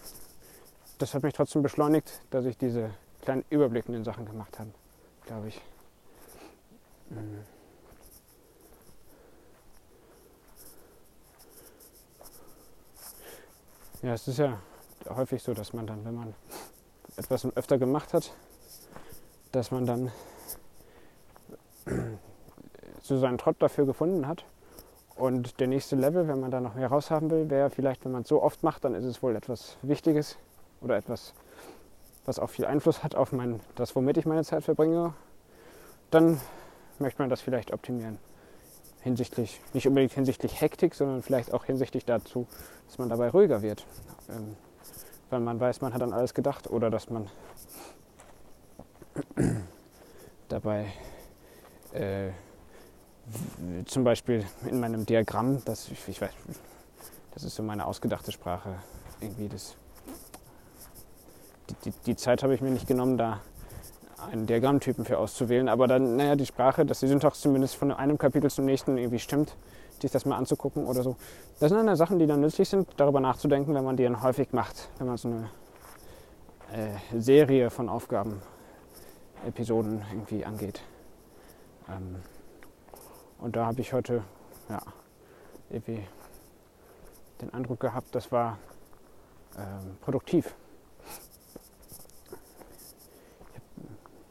das 0.97 1.13
hat 1.13 1.23
mich 1.23 1.33
trotzdem 1.33 1.63
beschleunigt, 1.63 2.21
dass 2.29 2.45
ich 2.45 2.57
diese 2.57 2.91
kleinen 3.21 3.45
überblickenden 3.49 4.03
Sachen 4.03 4.25
gemacht 4.25 4.59
habe, 4.59 4.71
glaube 5.27 5.49
ich. 5.49 5.61
Mhm. 7.09 7.43
Ja, 14.01 14.13
es 14.13 14.27
ist 14.27 14.37
ja 14.37 14.59
häufig 15.09 15.41
so, 15.41 15.53
dass 15.53 15.73
man 15.73 15.87
dann, 15.87 16.05
wenn 16.05 16.15
man 16.15 16.35
etwas 17.17 17.45
öfter 17.55 17.77
gemacht 17.77 18.13
hat, 18.13 18.31
dass 19.51 19.71
man 19.71 19.85
dann 19.85 20.11
so 23.01 23.17
seinen 23.17 23.37
Trott 23.37 23.55
dafür 23.59 23.85
gefunden 23.85 24.27
hat. 24.27 24.45
Und 25.15 25.59
der 25.59 25.67
nächste 25.67 25.95
Level, 25.95 26.27
wenn 26.27 26.39
man 26.39 26.51
da 26.51 26.61
noch 26.61 26.75
mehr 26.75 26.89
raushaben 26.89 27.31
will, 27.31 27.49
wäre 27.49 27.71
vielleicht, 27.71 28.05
wenn 28.05 28.11
man 28.11 28.21
es 28.21 28.27
so 28.27 28.43
oft 28.43 28.61
macht, 28.61 28.83
dann 28.83 28.93
ist 28.93 29.05
es 29.05 29.23
wohl 29.23 29.35
etwas 29.35 29.77
Wichtiges 29.81 30.37
oder 30.81 30.95
etwas, 30.95 31.33
was 32.27 32.39
auch 32.39 32.49
viel 32.49 32.65
Einfluss 32.65 33.03
hat 33.03 33.15
auf 33.15 33.31
mein, 33.31 33.61
das, 33.75 33.95
womit 33.95 34.17
ich 34.17 34.25
meine 34.25 34.43
Zeit 34.43 34.63
verbringe. 34.63 35.13
Dann 36.11 36.39
möchte 36.99 37.21
man 37.21 37.29
das 37.29 37.41
vielleicht 37.41 37.71
optimieren. 37.71 38.19
Hinsichtlich, 39.01 39.61
nicht 39.73 39.87
unbedingt 39.87 40.11
hinsichtlich 40.11 40.59
Hektik, 40.59 40.93
sondern 40.93 41.23
vielleicht 41.23 41.53
auch 41.53 41.63
hinsichtlich 41.63 42.03
dazu, 42.05 42.45
dass 42.85 42.97
man 42.97 43.07
dabei 43.07 43.29
ruhiger 43.29 43.61
wird. 43.61 43.85
Ähm, 44.29 44.57
weil 45.29 45.39
man 45.39 45.59
weiß, 45.59 45.81
man 45.81 45.93
hat 45.93 46.01
an 46.01 46.13
alles 46.13 46.33
gedacht 46.33 46.69
oder 46.69 46.89
dass 46.89 47.09
man 47.09 47.29
dabei 50.49 50.87
äh, 51.93 52.31
zum 53.85 54.03
Beispiel 54.03 54.45
in 54.65 54.79
meinem 54.79 55.05
Diagramm, 55.05 55.63
das 55.63 55.89
ich 55.89 56.21
weiß, 56.21 56.31
das 57.33 57.43
ist 57.43 57.55
so 57.55 57.63
meine 57.63 57.85
ausgedachte 57.85 58.31
Sprache, 58.31 58.75
irgendwie 59.21 59.47
das. 59.47 59.77
Die, 61.85 61.91
die, 62.05 62.15
Zeit 62.15 62.43
habe 62.43 62.53
ich 62.53 62.61
mir 62.61 62.69
nicht 62.69 62.87
genommen, 62.87 63.17
da 63.17 63.41
einen 64.31 64.45
Diagrammtypen 64.45 65.05
für 65.05 65.17
auszuwählen, 65.17 65.69
aber 65.69 65.87
dann, 65.87 66.15
naja, 66.15 66.35
die 66.35 66.45
Sprache, 66.45 66.85
dass 66.85 66.99
die 66.99 67.07
Syntax 67.07 67.41
zumindest 67.41 67.75
von 67.75 67.91
einem 67.91 68.17
Kapitel 68.17 68.49
zum 68.49 68.65
nächsten 68.65 68.97
irgendwie 68.97 69.19
stimmt, 69.19 69.55
sich 70.01 70.11
das 70.11 70.25
mal 70.25 70.37
anzugucken 70.37 70.85
oder 70.85 71.03
so. 71.03 71.15
Das 71.59 71.69
sind 71.69 71.85
dann 71.85 71.95
Sachen, 71.95 72.19
die 72.19 72.27
dann 72.27 72.41
nützlich 72.41 72.69
sind, 72.69 72.87
darüber 72.97 73.19
nachzudenken, 73.19 73.73
wenn 73.73 73.83
man 73.83 73.97
die 73.97 74.03
dann 74.03 74.21
häufig 74.21 74.53
macht, 74.53 74.89
wenn 74.97 75.07
man 75.07 75.17
so 75.17 75.29
eine 75.29 75.49
äh, 76.73 77.19
Serie 77.19 77.69
von 77.69 77.89
Aufgaben 77.89 78.41
Episoden 79.45 80.03
irgendwie 80.11 80.45
angeht. 80.45 80.81
Ähm, 81.89 82.17
und 83.39 83.55
da 83.55 83.67
habe 83.67 83.81
ich 83.81 83.93
heute 83.93 84.23
ja, 84.69 84.81
irgendwie 85.69 86.05
den 87.41 87.53
Eindruck 87.53 87.79
gehabt, 87.79 88.13
das 88.13 88.31
war 88.31 88.57
ähm, 89.57 89.97
produktiv. 90.01 90.55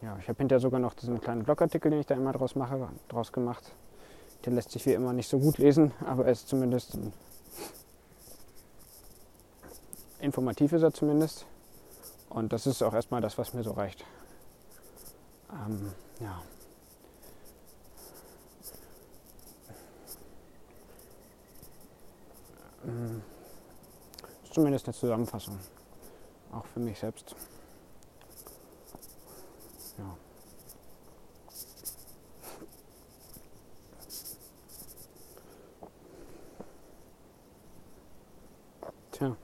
Ja, 0.03 0.17
ich 0.21 0.29
habe 0.29 0.39
hinterher 0.39 0.61
sogar 0.61 0.79
noch 0.79 0.95
diesen 0.95 1.21
kleinen 1.21 1.45
Blogartikel, 1.45 1.91
den 1.91 2.01
ich 2.01 2.07
da 2.07 2.15
immer 2.15 2.33
draus 2.33 2.55
mache, 2.55 2.89
draus 3.09 3.33
gemacht. 3.33 3.73
Der 4.45 4.53
lässt 4.53 4.71
sich 4.71 4.85
wie 4.87 4.93
immer 4.93 5.13
nicht 5.13 5.29
so 5.29 5.39
gut 5.39 5.59
lesen, 5.59 5.93
aber 6.05 6.27
er 6.27 6.33
ist 6.33 6.49
zumindest 6.49 6.95
ein, 6.95 7.13
informativ 10.21 10.73
ist 10.73 10.83
er 10.83 10.93
zumindest. 10.93 11.47
Und 12.29 12.53
das 12.53 12.67
ist 12.67 12.83
auch 12.83 12.93
erstmal 12.93 13.21
das, 13.21 13.39
was 13.39 13.55
mir 13.55 13.63
so 13.63 13.73
reicht. 13.73 14.05
Ähm, 15.51 15.93
ja. 16.21 16.43
Ähm, 22.85 23.23
ist 24.45 24.55
zumindest 24.55 24.87
eine 24.87 24.95
Zusammenfassung. 24.95 25.59
Auch 26.53 26.67
für 26.67 26.81
mich 26.81 26.99
selbst. 26.99 27.35
Ja. 29.99 30.17
Tja. 39.13 39.37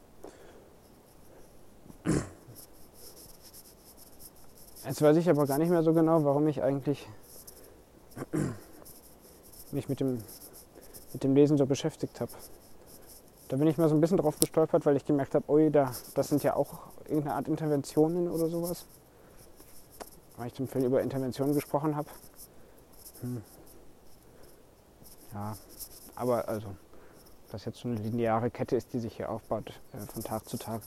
Jetzt 4.84 5.00
weiß 5.00 5.16
ich 5.16 5.30
aber 5.30 5.46
gar 5.46 5.58
nicht 5.58 5.70
mehr 5.70 5.82
so 5.82 5.92
genau, 5.92 6.24
warum 6.24 6.46
ich 6.48 6.62
eigentlich 6.62 7.08
mich 9.72 9.88
mit 9.88 10.00
dem, 10.00 10.22
mit 11.12 11.24
dem 11.24 11.34
Lesen 11.34 11.56
so 11.56 11.66
beschäftigt 11.66 12.20
habe. 12.20 12.32
Da 13.48 13.56
bin 13.56 13.66
ich 13.66 13.78
mal 13.78 13.88
so 13.88 13.94
ein 13.94 14.00
bisschen 14.00 14.16
drauf 14.16 14.38
gestolpert, 14.38 14.86
weil 14.86 14.96
ich 14.96 15.04
gemerkt 15.04 15.34
habe, 15.34 15.50
ui, 15.50 15.70
da, 15.70 15.92
das 16.14 16.28
sind 16.28 16.42
ja 16.42 16.56
auch 16.56 16.88
irgendeine 17.04 17.34
Art 17.34 17.48
Interventionen 17.48 18.30
oder 18.30 18.48
sowas. 18.48 18.86
Weil 20.36 20.48
ich 20.48 20.54
zum 20.54 20.68
viel 20.68 20.84
über 20.84 21.02
Interventionen 21.02 21.54
gesprochen 21.54 21.96
habe. 21.96 22.08
Hm. 23.20 23.42
Ja, 25.32 25.56
aber 26.14 26.48
also, 26.48 26.74
das 27.50 27.64
jetzt 27.64 27.78
so 27.78 27.88
eine 27.88 27.98
lineare 27.98 28.50
Kette 28.50 28.76
ist, 28.76 28.92
die 28.92 28.98
sich 28.98 29.16
hier 29.16 29.30
aufbaut 29.30 29.80
äh, 29.92 29.98
von 30.06 30.22
Tag 30.22 30.48
zu 30.48 30.56
Tag, 30.56 30.82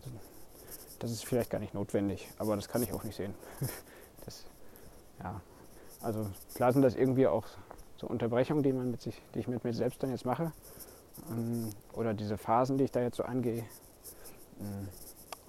das 0.99 1.11
ist 1.11 1.25
vielleicht 1.25 1.49
gar 1.49 1.59
nicht 1.59 1.73
notwendig, 1.73 2.27
aber 2.37 2.55
das 2.55 2.67
kann 2.67 2.81
ich 2.83 2.93
auch 2.93 3.03
nicht 3.03 3.15
sehen. 3.15 3.33
das, 4.25 4.45
ja, 5.23 5.41
also 6.01 6.27
klar 6.53 6.73
sind 6.73 6.81
das 6.81 6.95
irgendwie 6.95 7.27
auch 7.27 7.45
so 7.97 8.07
Unterbrechungen, 8.07 8.63
die, 8.63 8.73
man 8.73 8.91
mit 8.91 9.01
sich, 9.01 9.21
die 9.33 9.39
ich 9.39 9.47
mit 9.47 9.63
mir 9.63 9.73
selbst 9.73 10.01
dann 10.03 10.11
jetzt 10.11 10.25
mache. 10.25 10.51
Ähm, 11.29 11.69
oder 11.93 12.13
diese 12.13 12.37
Phasen, 12.37 12.77
die 12.77 12.85
ich 12.85 12.91
da 12.91 13.01
jetzt 13.01 13.17
so 13.17 13.23
angehe. 13.23 13.63
Ähm, 14.59 14.87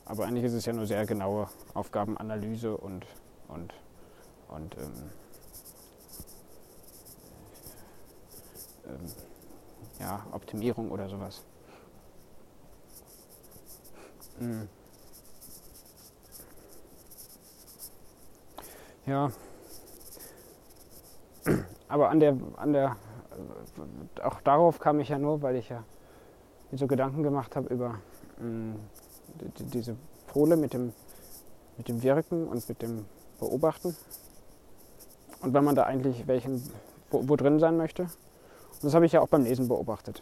aber 0.04 0.26
eigentlich 0.26 0.44
ist 0.44 0.52
es 0.52 0.64
ja 0.64 0.72
nur 0.72 0.86
sehr 0.86 1.04
genaue 1.06 1.48
Aufgabenanalyse 1.74 2.76
und, 2.76 3.06
und, 3.48 3.74
und 4.48 4.76
ähm, 4.76 5.10
ähm, 8.86 9.12
ja, 10.00 10.26
Optimierung 10.32 10.90
oder 10.90 11.08
sowas. 11.08 11.42
Mhm. 14.38 14.68
Ja. 19.06 19.30
Aber 21.88 22.10
an 22.10 22.20
der, 22.20 22.36
an 22.56 22.72
der, 22.72 22.96
auch 24.22 24.40
darauf 24.40 24.80
kam 24.80 24.98
ich 25.00 25.08
ja 25.08 25.18
nur, 25.18 25.42
weil 25.42 25.56
ich 25.56 25.68
ja 25.68 25.84
mir 26.70 26.78
so 26.78 26.86
Gedanken 26.86 27.22
gemacht 27.22 27.54
habe 27.54 27.72
über 27.72 28.00
mh, 28.38 28.74
die, 29.58 29.64
diese 29.64 29.96
Pole 30.26 30.56
mit 30.56 30.72
dem, 30.72 30.92
mit 31.76 31.88
dem 31.88 32.02
Wirken 32.02 32.48
und 32.48 32.68
mit 32.68 32.82
dem 32.82 33.06
Beobachten. 33.38 33.96
Und 35.46 35.54
wenn 35.54 35.62
man 35.62 35.76
da 35.76 35.84
eigentlich 35.84 36.26
welchen, 36.26 36.60
wo, 37.08 37.28
wo 37.28 37.36
drin 37.36 37.60
sein 37.60 37.76
möchte. 37.76 38.02
Und 38.02 38.82
das 38.82 38.94
habe 38.94 39.06
ich 39.06 39.12
ja 39.12 39.20
auch 39.20 39.28
beim 39.28 39.44
Lesen 39.44 39.68
beobachtet, 39.68 40.20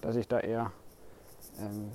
dass 0.00 0.16
ich 0.16 0.28
da 0.28 0.40
eher, 0.40 0.72
ähm, 1.60 1.90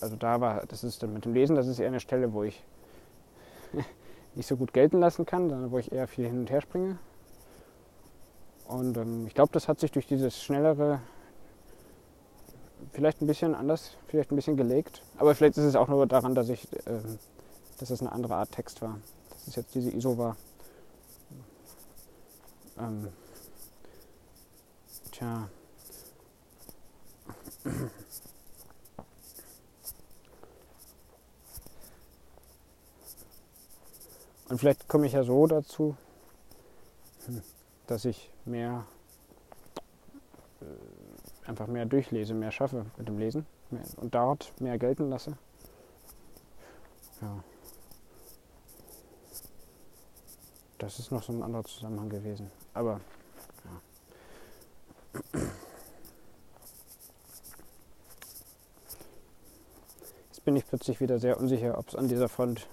also 0.00 0.16
da 0.16 0.40
war, 0.40 0.64
das 0.66 0.82
ist 0.82 1.02
mit 1.06 1.26
dem 1.26 1.34
Lesen, 1.34 1.54
das 1.54 1.66
ist 1.66 1.78
eher 1.78 1.88
eine 1.88 2.00
Stelle, 2.00 2.32
wo 2.32 2.42
ich 2.42 2.64
nicht 4.34 4.46
so 4.46 4.56
gut 4.56 4.72
gelten 4.72 4.98
lassen 4.98 5.26
kann, 5.26 5.50
sondern 5.50 5.70
wo 5.70 5.78
ich 5.78 5.92
eher 5.92 6.08
viel 6.08 6.24
hin 6.24 6.38
und 6.38 6.50
her 6.50 6.62
springe. 6.62 6.98
Und 8.66 8.96
ähm, 8.96 9.26
ich 9.26 9.34
glaube, 9.34 9.52
das 9.52 9.68
hat 9.68 9.78
sich 9.78 9.92
durch 9.92 10.06
dieses 10.06 10.42
schnellere 10.42 11.00
vielleicht 12.92 13.20
ein 13.20 13.26
bisschen 13.26 13.54
anders, 13.54 13.90
vielleicht 14.06 14.32
ein 14.32 14.36
bisschen 14.36 14.56
gelegt. 14.56 15.02
Aber 15.18 15.34
vielleicht 15.34 15.58
ist 15.58 15.64
es 15.64 15.76
auch 15.76 15.88
nur 15.88 16.06
daran, 16.06 16.34
dass 16.34 16.48
ich, 16.48 16.72
äh, 16.86 17.02
dass 17.78 17.90
es 17.90 18.00
eine 18.00 18.10
andere 18.10 18.36
Art 18.36 18.52
Text 18.52 18.80
war. 18.80 18.98
Dass 19.28 19.48
es 19.48 19.56
jetzt 19.56 19.74
diese 19.74 19.90
ISO 19.90 20.16
war. 20.16 20.34
Ähm, 22.82 23.08
tja. 25.12 25.48
Und 34.48 34.58
vielleicht 34.58 34.88
komme 34.88 35.06
ich 35.06 35.12
ja 35.12 35.22
so 35.22 35.46
dazu, 35.46 35.96
dass 37.86 38.04
ich 38.04 38.30
mehr, 38.44 38.84
äh, 40.60 41.48
einfach 41.48 41.68
mehr 41.68 41.86
durchlese, 41.86 42.34
mehr 42.34 42.50
schaffe 42.50 42.86
mit 42.96 43.06
dem 43.06 43.18
Lesen 43.18 43.46
und 43.96 44.14
dort 44.14 44.52
mehr 44.60 44.76
gelten 44.78 45.08
lasse. 45.08 45.38
Das 50.82 50.98
ist 50.98 51.12
noch 51.12 51.22
so 51.22 51.32
ein 51.32 51.44
anderer 51.44 51.62
Zusammenhang 51.62 52.08
gewesen. 52.08 52.50
Aber 52.74 53.00
ja. 53.64 55.40
Jetzt 60.32 60.44
bin 60.44 60.56
ich 60.56 60.66
plötzlich 60.66 61.00
wieder 61.00 61.20
sehr 61.20 61.38
unsicher, 61.38 61.78
ob 61.78 61.86
es 61.86 61.94
an 61.94 62.08
dieser 62.08 62.28
Front 62.28 62.66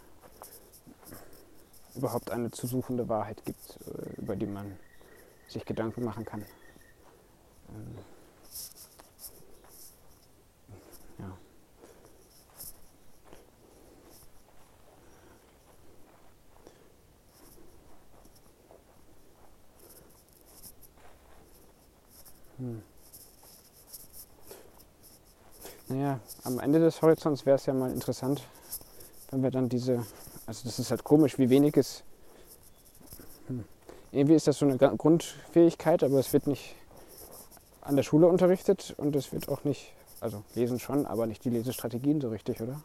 überhaupt 1.94 2.32
eine 2.32 2.50
zu 2.50 2.66
suchende 2.66 3.08
Wahrheit 3.10 3.46
gibt, 3.46 3.78
äh, 3.86 4.20
über 4.20 4.36
die 4.36 4.48
man 4.48 4.80
sich 5.48 5.64
Gedanken 5.66 6.04
machen 6.04 6.26
kann. 6.26 6.44
Ähm, 7.70 7.96
ja. 11.20 11.38
Hm. 22.60 22.84
Naja, 25.88 26.20
am 26.44 26.60
Ende 26.60 26.79
des 26.90 27.02
Horizonts 27.02 27.46
wäre 27.46 27.56
es 27.56 27.66
ja 27.66 27.74
mal 27.74 27.92
interessant, 27.92 28.42
wenn 29.32 29.44
wir 29.44 29.52
dann 29.52 29.70
diese 29.70 30.06
also 30.50 30.64
das 30.64 30.80
ist 30.80 30.90
halt 30.90 31.04
komisch, 31.04 31.38
wie 31.38 31.52
wenig 31.52 31.78
es. 31.78 32.02
Hm. 33.50 33.64
Irgendwie 34.12 34.34
ist 34.34 34.48
das 34.48 34.58
so 34.58 34.66
eine 34.66 34.78
Grundfähigkeit, 34.78 36.04
aber 36.04 36.18
es 36.18 36.34
wird 36.34 36.48
nicht 36.48 36.74
an 37.82 37.96
der 37.96 38.02
Schule 38.02 38.26
unterrichtet 38.26 38.96
und 38.98 39.16
es 39.16 39.32
wird 39.32 39.48
auch 39.48 39.64
nicht, 39.64 39.94
also 40.22 40.44
lesen 40.56 40.80
schon, 40.80 41.06
aber 41.06 41.28
nicht 41.28 41.46
die 41.46 41.52
Lesestrategien 41.52 42.20
so 42.20 42.30
richtig, 42.30 42.60
oder? 42.62 42.82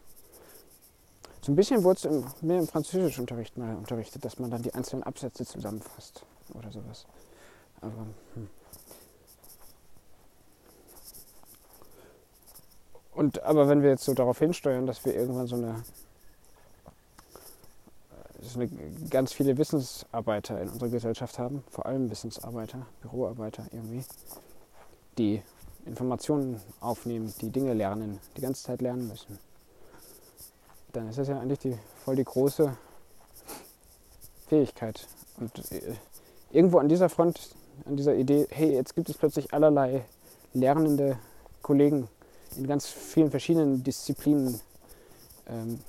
So 1.40 1.52
ein 1.52 1.56
bisschen 1.56 1.84
wurde 1.84 1.96
es 1.96 2.04
im, 2.04 2.26
mehr 2.42 2.58
im 2.58 2.68
Französischunterricht 2.68 3.56
mal 3.56 3.74
unterrichtet, 3.76 4.22
dass 4.26 4.38
man 4.38 4.50
dann 4.50 4.60
die 4.60 4.74
einzelnen 4.74 5.04
Absätze 5.04 5.46
zusammenfasst 5.46 6.26
oder 6.52 6.70
sowas. 6.70 7.06
Aber, 7.80 8.06
hm. 8.34 8.50
Und, 13.14 13.42
aber 13.42 13.68
wenn 13.68 13.82
wir 13.82 13.90
jetzt 13.90 14.04
so 14.04 14.14
darauf 14.14 14.38
hinsteuern, 14.38 14.86
dass 14.86 15.04
wir 15.04 15.14
irgendwann 15.14 15.46
so 15.46 15.56
eine 15.56 15.76
dass 18.44 18.58
wir 18.58 18.68
ganz 19.08 19.32
viele 19.32 19.56
Wissensarbeiter 19.56 20.60
in 20.60 20.68
unserer 20.68 20.90
Gesellschaft 20.90 21.38
haben, 21.38 21.64
vor 21.70 21.86
allem 21.86 22.10
Wissensarbeiter, 22.10 22.86
Büroarbeiter 23.00 23.64
irgendwie, 23.72 24.04
die 25.16 25.42
Informationen 25.86 26.60
aufnehmen, 26.80 27.32
die 27.40 27.50
Dinge 27.50 27.72
lernen, 27.72 28.20
die 28.36 28.42
ganze 28.42 28.64
Zeit 28.64 28.82
lernen 28.82 29.08
müssen. 29.08 29.38
Dann 30.92 31.08
ist 31.08 31.18
das 31.18 31.28
ja 31.28 31.40
eigentlich 31.40 31.58
die, 31.60 31.78
voll 32.04 32.16
die 32.16 32.24
große 32.24 32.76
Fähigkeit. 34.48 35.06
Und 35.38 35.72
äh, 35.72 35.94
irgendwo 36.52 36.78
an 36.78 36.88
dieser 36.88 37.08
Front, 37.08 37.54
an 37.86 37.96
dieser 37.96 38.14
Idee, 38.14 38.46
hey, 38.50 38.74
jetzt 38.74 38.94
gibt 38.94 39.08
es 39.08 39.16
plötzlich 39.16 39.52
allerlei 39.52 40.04
lernende 40.52 41.18
Kollegen 41.62 42.08
in 42.56 42.66
ganz 42.66 42.86
vielen 42.86 43.30
verschiedenen 43.30 43.82
Disziplinen, 43.82 44.60
ähm, 45.46 45.80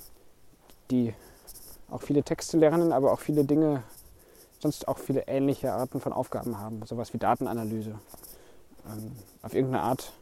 die 0.90 1.14
auch 1.90 2.02
viele 2.02 2.22
Texte 2.22 2.58
lernen, 2.58 2.92
aber 2.92 3.12
auch 3.12 3.20
viele 3.20 3.44
Dinge, 3.44 3.82
sonst 4.60 4.88
auch 4.88 4.98
viele 4.98 5.26
ähnliche 5.28 5.72
Arten 5.72 6.00
von 6.00 6.12
Aufgaben 6.12 6.58
haben, 6.58 6.84
sowas 6.86 7.12
wie 7.12 7.18
Datenanalyse. 7.18 7.98
Ähm, 8.86 9.12
auf 9.42 9.54
irgendeine 9.54 9.82
Art 9.82 10.12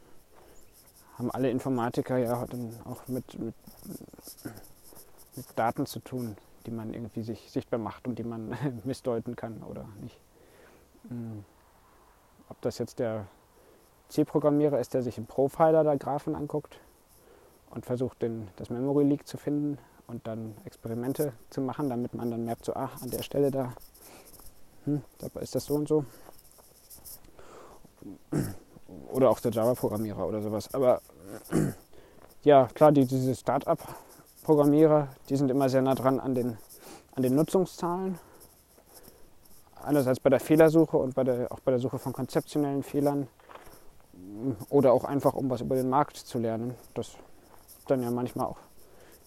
haben 1.17 1.31
alle 1.31 1.49
Informatiker 1.49 2.17
ja 2.17 2.45
dann 2.45 2.75
auch 2.85 3.07
mit, 3.07 3.39
mit, 3.39 3.55
mit 5.35 5.45
Daten 5.55 5.85
zu 5.85 5.99
tun, 5.99 6.35
die 6.65 6.71
man 6.71 6.93
irgendwie 6.93 7.23
sich 7.23 7.51
sichtbar 7.51 7.79
macht 7.79 8.07
und 8.07 8.19
die 8.19 8.23
man 8.23 8.55
missdeuten 8.83 9.35
kann 9.35 9.63
oder 9.63 9.87
nicht. 10.01 10.19
Hm. 11.09 11.45
Ob 12.49 12.61
das 12.61 12.77
jetzt 12.77 12.99
der 12.99 13.25
C-Programmierer 14.09 14.79
ist, 14.79 14.93
der 14.93 15.01
sich 15.01 15.17
im 15.17 15.25
Profiler 15.25 15.83
der 15.83 15.97
Graphen 15.97 16.35
anguckt 16.35 16.79
und 17.71 17.85
versucht, 17.85 18.21
den, 18.21 18.47
das 18.55 18.69
Memory 18.69 19.03
Leak 19.03 19.27
zu 19.27 19.37
finden 19.37 19.77
und 20.07 20.27
dann 20.27 20.55
Experimente 20.65 21.33
zu 21.49 21.61
machen, 21.61 21.89
damit 21.89 22.13
man 22.13 22.31
dann 22.31 22.45
merkt, 22.45 22.65
so, 22.65 22.73
ach, 22.75 23.01
an 23.01 23.09
der 23.09 23.23
Stelle 23.23 23.51
da, 23.51 23.73
hm, 24.85 25.01
da 25.19 25.39
ist 25.39 25.55
das 25.55 25.65
so 25.65 25.75
und 25.75 25.87
so. 25.87 26.05
Oder 29.11 29.29
auch 29.29 29.39
der 29.39 29.51
Java-Programmierer 29.51 30.27
oder 30.27 30.41
sowas. 30.41 30.73
Aber 30.73 31.01
ja, 32.43 32.67
klar, 32.73 32.91
die, 32.91 33.05
diese 33.05 33.35
Start-up-Programmierer, 33.35 35.09
die 35.29 35.35
sind 35.35 35.49
immer 35.49 35.69
sehr 35.69 35.81
nah 35.81 35.95
dran 35.95 36.19
an 36.19 36.35
den, 36.35 36.57
an 37.15 37.23
den 37.23 37.35
Nutzungszahlen. 37.35 38.19
Einerseits 39.83 40.19
bei 40.19 40.29
der 40.29 40.39
Fehlersuche 40.39 40.97
und 40.97 41.15
bei 41.15 41.23
der, 41.23 41.51
auch 41.51 41.59
bei 41.59 41.71
der 41.71 41.79
Suche 41.79 41.99
von 41.99 42.13
konzeptionellen 42.13 42.83
Fehlern. 42.83 43.27
Oder 44.69 44.93
auch 44.93 45.03
einfach, 45.03 45.33
um 45.33 45.49
was 45.49 45.61
über 45.61 45.75
den 45.75 45.89
Markt 45.89 46.17
zu 46.17 46.39
lernen. 46.39 46.75
Das 46.93 47.07
ist 47.07 47.17
dann 47.87 48.01
ja 48.01 48.11
manchmal 48.11 48.47
auch 48.47 48.57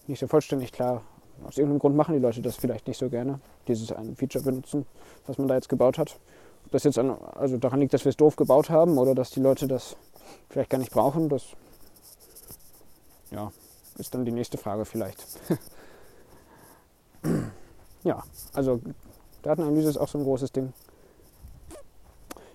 nicht 0.07 0.19
so 0.19 0.27
vollständig 0.27 0.71
klar. 0.71 1.01
Aus 1.45 1.57
irgendeinem 1.57 1.79
Grund 1.79 1.95
machen 1.95 2.13
die 2.13 2.21
Leute 2.21 2.41
das 2.41 2.57
vielleicht 2.57 2.87
nicht 2.87 2.97
so 2.97 3.09
gerne, 3.09 3.39
dieses 3.67 3.91
ein 3.91 4.15
Feature 4.15 4.43
benutzen, 4.43 4.85
was 5.25 5.37
man 5.37 5.47
da 5.47 5.55
jetzt 5.55 5.69
gebaut 5.69 5.97
hat. 5.97 6.19
Ob 6.65 6.71
das 6.71 6.83
jetzt 6.83 6.99
an, 6.99 7.11
also 7.35 7.57
daran 7.57 7.79
liegt, 7.79 7.93
dass 7.93 8.03
wir 8.03 8.09
es 8.09 8.17
doof 8.17 8.35
gebaut 8.35 8.69
haben 8.69 8.97
oder 8.97 9.15
dass 9.15 9.31
die 9.31 9.39
Leute 9.39 9.67
das 9.67 9.95
vielleicht 10.49 10.69
gar 10.69 10.79
nicht 10.79 10.91
brauchen, 10.91 11.29
das 11.29 11.55
ja, 13.31 13.51
ist 13.97 14.13
dann 14.13 14.25
die 14.25 14.31
nächste 14.31 14.57
Frage 14.57 14.85
vielleicht. 14.85 15.25
ja, 18.03 18.23
also 18.53 18.81
Datenanalyse 19.43 19.89
ist 19.89 19.97
auch 19.97 20.07
so 20.07 20.17
ein 20.17 20.23
großes 20.23 20.51
Ding. 20.51 20.73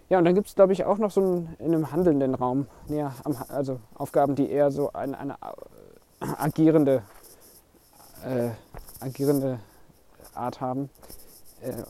Ja, 0.08 0.18
und 0.18 0.24
dann 0.24 0.34
gibt 0.34 0.48
es, 0.48 0.54
glaube 0.54 0.72
ich, 0.72 0.84
auch 0.84 0.98
noch 0.98 1.10
so 1.10 1.20
einen, 1.20 1.56
in 1.58 1.74
einem 1.74 1.90
handelnden 1.90 2.34
Raum, 2.34 2.66
näher 2.88 3.12
am, 3.24 3.36
also 3.48 3.80
Aufgaben, 3.94 4.34
die 4.34 4.50
eher 4.50 4.70
so 4.70 4.92
eine, 4.92 5.18
eine 5.18 5.36
agierende 6.20 7.02
äh, 8.24 8.50
agierende 9.00 9.60
Art 10.34 10.60
haben. 10.60 10.90
Äh, 11.60 11.82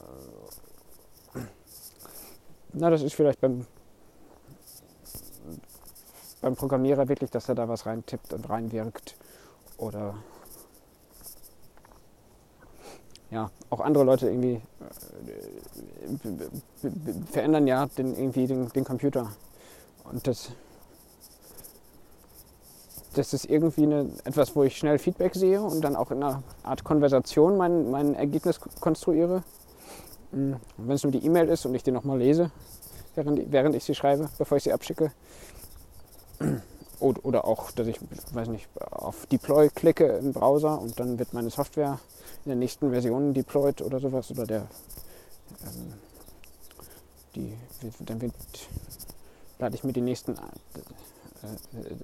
na, 2.72 2.90
das 2.90 3.02
ist 3.02 3.14
vielleicht 3.14 3.40
beim, 3.40 3.66
beim 6.40 6.56
Programmierer 6.56 7.08
wirklich, 7.08 7.30
dass 7.30 7.48
er 7.48 7.54
da 7.54 7.68
was 7.68 7.86
reintippt 7.86 8.32
und 8.32 8.48
reinwirkt. 8.50 9.16
Oder 9.76 10.14
ja, 13.34 13.50
auch 13.68 13.80
andere 13.80 14.04
Leute 14.04 14.28
irgendwie 14.28 14.62
äh, 16.82 16.88
verändern 17.30 17.66
ja 17.66 17.86
den, 17.86 18.16
irgendwie 18.16 18.46
den, 18.46 18.68
den 18.68 18.84
Computer. 18.84 19.28
Und 20.04 20.26
das 20.26 20.52
das 23.14 23.32
ist 23.32 23.44
irgendwie 23.48 23.84
eine, 23.84 24.10
etwas, 24.24 24.56
wo 24.56 24.64
ich 24.64 24.76
schnell 24.76 24.98
Feedback 24.98 25.36
sehe 25.36 25.62
und 25.62 25.82
dann 25.82 25.94
auch 25.94 26.10
in 26.10 26.22
einer 26.22 26.42
Art 26.64 26.82
Konversation 26.82 27.56
mein, 27.56 27.90
mein 27.90 28.14
Ergebnis 28.14 28.58
konstruiere. 28.80 29.44
Mhm. 30.32 30.56
Wenn 30.76 30.96
es 30.96 31.04
nur 31.04 31.12
die 31.12 31.24
E-Mail 31.24 31.48
ist 31.48 31.64
und 31.64 31.74
ich 31.76 31.84
die 31.84 31.92
nochmal 31.92 32.18
lese, 32.18 32.50
während, 33.14 33.52
während 33.52 33.76
ich 33.76 33.84
sie 33.84 33.94
schreibe, 33.94 34.28
bevor 34.36 34.56
ich 34.56 34.64
sie 34.64 34.72
abschicke. 34.72 35.12
Oder 37.04 37.44
auch, 37.44 37.70
dass 37.72 37.86
ich, 37.86 38.00
weiß 38.32 38.48
nicht, 38.48 38.66
auf 38.90 39.26
Deploy 39.26 39.68
klicke 39.68 40.06
im 40.06 40.32
Browser 40.32 40.80
und 40.80 40.98
dann 40.98 41.18
wird 41.18 41.34
meine 41.34 41.50
Software 41.50 41.98
in 42.44 42.48
der 42.48 42.56
nächsten 42.56 42.90
Version 42.90 43.34
deployed 43.34 43.82
oder 43.82 44.00
sowas. 44.00 44.30
Oder 44.30 44.46
der, 44.46 44.66
ähm, 45.64 45.92
die, 47.34 47.58
dann 48.00 48.22
wird, 48.22 48.34
lade 49.58 49.74
ich 49.74 49.84
mir 49.84 49.92
die 49.92 50.00
nächsten 50.00 50.32
äh, 50.32 51.76
äh, 51.76 51.96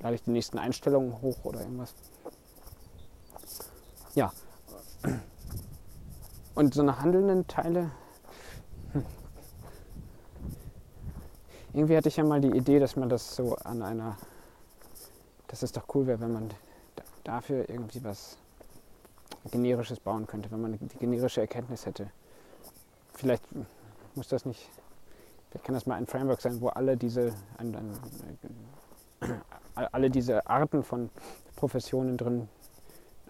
lade 0.00 0.14
ich 0.14 0.22
die 0.22 0.30
nächsten 0.30 0.58
Einstellungen 0.58 1.20
hoch 1.22 1.44
oder 1.44 1.60
irgendwas. 1.60 1.94
Ja. 4.14 4.32
Und 6.54 6.74
so 6.74 6.82
eine 6.82 7.00
handelnden 7.00 7.46
Teile. 7.46 7.90
Hm. 8.92 9.04
Irgendwie 11.72 11.96
hatte 11.96 12.08
ich 12.08 12.16
ja 12.16 12.24
mal 12.24 12.40
die 12.40 12.56
Idee, 12.56 12.78
dass 12.78 12.96
man 12.96 13.08
das 13.08 13.36
so 13.36 13.56
an 13.56 13.82
einer. 13.82 14.16
Dass 15.48 15.62
es 15.62 15.72
doch 15.72 15.84
cool 15.94 16.06
wäre, 16.06 16.20
wenn 16.20 16.32
man 16.32 16.50
dafür 17.24 17.68
irgendwie 17.68 18.02
was 18.04 18.36
generisches 19.50 20.00
bauen 20.00 20.26
könnte, 20.26 20.50
wenn 20.50 20.60
man 20.60 20.78
die 20.78 20.98
generische 20.98 21.40
Erkenntnis 21.40 21.86
hätte. 21.86 22.10
Vielleicht 23.14 23.42
muss 24.14 24.28
das 24.28 24.44
nicht. 24.44 24.68
Vielleicht 25.50 25.64
kann 25.64 25.74
das 25.74 25.86
mal 25.86 25.94
ein 25.94 26.06
Framework 26.06 26.40
sein, 26.40 26.60
wo 26.60 26.68
alle 26.68 26.96
diese. 26.96 27.34
Ein, 27.56 27.74
ein, 27.74 29.40
alle 29.74 30.10
diese 30.10 30.46
Arten 30.48 30.82
von 30.82 31.10
Professionen 31.56 32.16
drin, 32.16 32.48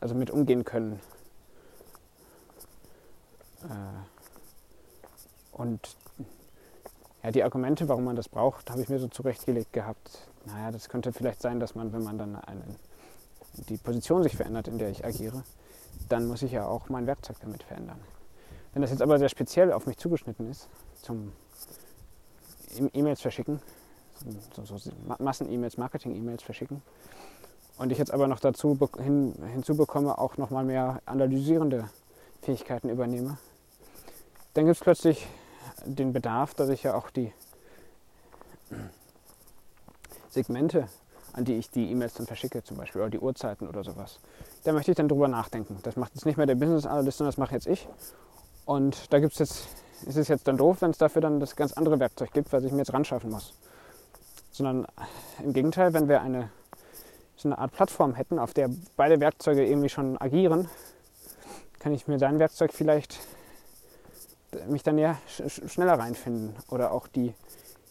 also 0.01 0.14
mit 0.14 0.31
umgehen 0.31 0.64
können. 0.64 1.01
Äh, 3.64 3.98
und 5.53 5.96
ja, 7.22 7.31
die 7.31 7.42
Argumente, 7.42 7.88
warum 7.88 8.04
man 8.04 8.16
das 8.16 8.28
braucht, 8.28 8.70
habe 8.70 8.83
ich 8.83 8.88
mir 8.88 8.98
so 8.98 9.09
zurechtgelegt 9.09 9.72
gehabt. 9.72 10.28
Naja, 10.46 10.70
das 10.70 10.88
könnte 10.88 11.12
vielleicht 11.12 11.42
sein, 11.42 11.61
dass 11.61 11.74
man, 11.74 11.92
wenn 11.92 12.04
man 12.04 12.18
dann 12.18 12.37
eine, 12.37 12.62
die 13.68 13.76
Position 13.76 14.22
sich 14.22 14.37
verändert, 14.37 14.68
in 14.68 14.78
der 14.78 14.90
ich 14.90 15.04
agiere, 15.04 15.42
dann 16.09 16.26
muss 16.26 16.42
ich 16.42 16.52
ja 16.52 16.66
auch 16.66 16.88
mein 16.88 17.07
Werkzeug 17.07 17.37
damit 17.40 17.64
verändern. 17.64 17.98
Wenn 18.72 18.83
das 18.83 18.90
jetzt 18.90 19.02
aber 19.02 19.18
sehr 19.18 19.28
speziell 19.28 19.72
auf 19.72 19.87
mich 19.87 19.96
zugeschnitten 19.96 20.48
ist, 20.50 20.68
zum 21.02 21.33
E-Mails 22.92 23.20
verschicken, 23.20 23.61
so, 24.54 24.76
so 24.76 24.90
Massen-E-Mails, 25.18 25.76
Marketing-E-Mails 25.76 26.42
verschicken. 26.42 26.83
Und 27.78 27.92
ich 27.92 27.98
jetzt 27.98 28.12
aber 28.12 28.26
noch 28.26 28.40
dazu 28.40 28.76
hin, 28.98 29.35
hinzubekomme, 29.52 30.18
auch 30.18 30.37
nochmal 30.37 30.64
mehr 30.64 31.00
analysierende 31.07 31.88
Fähigkeiten 32.42 32.88
übernehme. 32.88 33.38
Dann 34.54 34.64
gibt 34.64 34.76
es 34.76 34.83
plötzlich 34.83 35.26
den 35.94 36.12
Bedarf, 36.12 36.55
dass 36.55 36.68
ich 36.68 36.83
ja 36.83 36.94
auch 36.94 37.11
die 37.11 37.33
Segmente, 40.31 40.88
an 41.33 41.44
die 41.44 41.55
ich 41.55 41.70
die 41.70 41.90
E-Mails 41.90 42.14
dann 42.14 42.27
verschicke, 42.27 42.62
zum 42.62 42.77
Beispiel, 42.77 43.01
oder 43.01 43.11
die 43.11 43.18
Uhrzeiten 43.18 43.68
oder 43.68 43.83
sowas, 43.85 44.20
da 44.64 44.72
möchte 44.72 44.90
ich 44.90 44.96
dann 44.96 45.09
drüber 45.09 45.29
nachdenken. 45.29 45.79
Das 45.83 45.96
macht 45.96 46.14
jetzt 46.14 46.27
nicht 46.27 46.37
mehr 46.37 46.46
der 46.46 46.55
Business 46.55 46.87
Analyst, 46.87 47.18
sondern 47.18 47.31
das 47.31 47.38
mache 47.38 47.55
jetzt 47.55 47.66
ich. 47.66 47.88
Und 48.64 49.12
da 49.12 49.18
gibt's 49.18 49.38
jetzt, 49.38 49.66
ist 50.07 50.16
es 50.16 50.29
jetzt 50.29 50.46
dann 50.46 50.57
doof, 50.57 50.79
wenn 50.81 50.90
es 50.90 50.98
dafür 50.98 51.22
dann 51.22 51.40
das 51.40 51.57
ganz 51.57 51.72
andere 51.72 51.98
Werkzeug 51.98 52.33
gibt, 52.33 52.53
was 52.53 52.64
ich 52.64 52.72
mir 52.72 52.79
jetzt 52.79 52.92
ran 52.92 53.05
schaffen 53.05 53.31
muss 53.31 53.55
sondern 54.59 54.87
im 55.42 55.53
Gegenteil, 55.53 55.94
wenn 55.94 56.09
wir 56.09 56.20
eine, 56.20 56.51
so 57.37 57.48
eine 57.48 57.59
Art 57.59 57.72
Plattform 57.72 58.14
hätten, 58.14 58.38
auf 58.38 58.53
der 58.53 58.68
beide 58.96 59.20
Werkzeuge 59.20 59.64
irgendwie 59.64 59.88
schon 59.88 60.20
agieren, 60.20 60.68
kann 61.79 61.94
ich 61.94 62.09
mir 62.09 62.18
dein 62.18 62.40
Werkzeug 62.40 62.72
vielleicht 62.72 63.20
mich 64.68 64.82
dann 64.82 64.98
ja 64.98 65.18
schneller 65.26 65.98
reinfinden 65.98 66.54
oder 66.70 66.92
auch 66.92 67.08
die, 67.08 67.34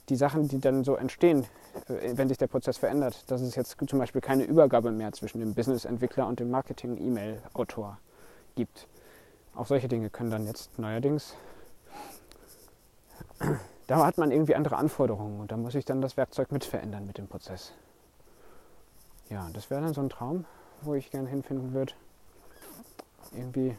die 0.09 0.15
Sachen, 0.15 0.47
die 0.47 0.59
dann 0.59 0.83
so 0.83 0.95
entstehen, 0.95 1.45
äh, 1.87 2.17
wenn 2.17 2.27
sich 2.27 2.37
der 2.37 2.47
Prozess 2.47 2.77
verändert, 2.77 3.29
dass 3.29 3.41
es 3.41 3.55
jetzt 3.55 3.77
zum 3.87 3.99
Beispiel 3.99 4.21
keine 4.21 4.43
Übergabe 4.43 4.91
mehr 4.91 5.11
zwischen 5.11 5.39
dem 5.39 5.53
Business-Entwickler 5.53 6.27
und 6.27 6.39
dem 6.39 6.49
Marketing-E-Mail-Autor 6.49 7.97
gibt. 8.55 8.87
Auch 9.55 9.67
solche 9.67 9.87
Dinge 9.87 10.09
können 10.09 10.31
dann 10.31 10.45
jetzt 10.45 10.77
neuerdings 10.79 11.35
da 13.87 14.05
hat 14.05 14.17
man 14.17 14.31
irgendwie 14.31 14.55
andere 14.55 14.77
Anforderungen 14.77 15.39
und 15.39 15.51
da 15.51 15.57
muss 15.57 15.75
ich 15.75 15.85
dann 15.85 16.01
das 16.01 16.17
Werkzeug 16.17 16.51
mit 16.51 16.65
verändern 16.65 17.05
mit 17.05 17.17
dem 17.17 17.27
Prozess. 17.27 17.73
Ja, 19.29 19.49
das 19.53 19.69
wäre 19.69 19.81
dann 19.81 19.93
so 19.93 20.01
ein 20.01 20.09
Traum, 20.09 20.45
wo 20.81 20.93
ich 20.93 21.11
gerne 21.11 21.29
hinfinden 21.29 21.73
würde. 21.73 21.93
Irgendwie. 23.33 23.75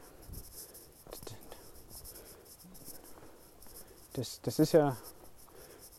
Das, 4.19 4.41
das 4.43 4.59
ist 4.59 4.73
ja 4.73 4.97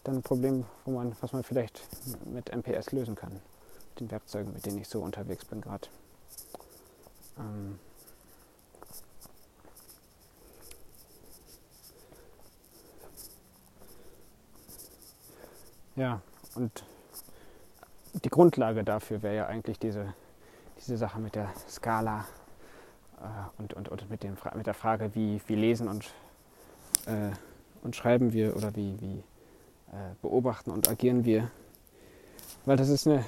dann 0.03 0.15
ein 0.15 0.21
Problem, 0.21 0.65
wo 0.83 0.91
man, 0.91 1.15
was 1.21 1.31
man 1.31 1.41
vielleicht 1.41 1.81
mit 2.25 2.53
MPS 2.53 2.91
lösen 2.91 3.15
kann. 3.15 3.39
Den 3.97 4.11
Werkzeugen, 4.11 4.51
mit 4.51 4.65
denen 4.65 4.79
ich 4.79 4.89
so 4.89 5.01
unterwegs 5.01 5.45
bin 5.45 5.61
gerade. 5.61 5.87
Ähm 7.37 7.79
Ja, 15.95 16.21
und 16.55 16.83
die 18.23 18.29
Grundlage 18.29 18.83
dafür 18.83 19.21
wäre 19.21 19.35
ja 19.35 19.45
eigentlich 19.47 19.79
diese, 19.79 20.13
diese 20.77 20.97
Sache 20.97 21.19
mit 21.19 21.35
der 21.35 21.53
Skala 21.69 22.25
und, 23.57 23.73
und, 23.73 23.87
und 23.87 24.09
mit, 24.09 24.23
dem, 24.23 24.37
mit 24.55 24.67
der 24.67 24.73
Frage, 24.73 25.15
wie, 25.15 25.41
wie 25.47 25.55
lesen 25.55 25.87
und, 25.87 26.05
äh, 27.05 27.31
und 27.83 27.95
schreiben 27.95 28.33
wir 28.33 28.55
oder 28.55 28.75
wie, 28.75 28.99
wie 28.99 29.23
äh, 29.91 30.13
beobachten 30.21 30.71
und 30.71 30.89
agieren 30.89 31.25
wir. 31.25 31.51
Weil 32.65 32.77
das 32.77 32.89
ist 32.89 33.07
eine, 33.07 33.25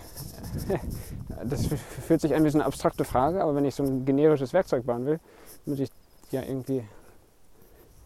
das 1.45 1.67
fühlt 1.67 2.21
sich 2.21 2.35
an 2.35 2.43
wie 2.43 2.49
so 2.49 2.57
eine 2.57 2.65
abstrakte 2.65 3.05
Frage, 3.05 3.41
aber 3.41 3.55
wenn 3.55 3.65
ich 3.65 3.75
so 3.75 3.83
ein 3.83 4.05
generisches 4.05 4.53
Werkzeug 4.53 4.85
bauen 4.85 5.05
will, 5.05 5.19
muss 5.65 5.79
ich 5.79 5.89
ja 6.31 6.43
irgendwie, 6.43 6.83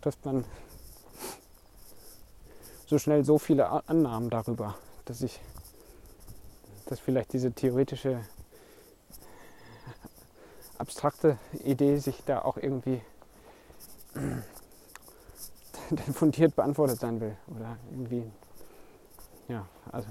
trifft 0.02 0.24
man 0.26 0.46
so 2.88 2.98
schnell 2.98 3.26
so 3.26 3.40
viele 3.40 3.70
Annahmen 3.90 4.30
darüber, 4.30 4.76
dass 5.06 5.22
ich, 5.22 5.40
dass 6.86 7.00
vielleicht 7.00 7.34
diese 7.34 7.52
theoretische 7.52 8.22
abstrakte 10.78 11.38
Idee 11.64 11.98
sich 11.98 12.24
da 12.26 12.42
auch 12.42 12.58
irgendwie 12.58 13.02
fundiert 16.14 16.56
beantwortet 16.56 17.00
sein 17.00 17.20
will. 17.20 17.36
Oder 17.56 17.78
irgendwie, 17.92 18.24
ja, 19.48 19.66
also. 19.92 20.10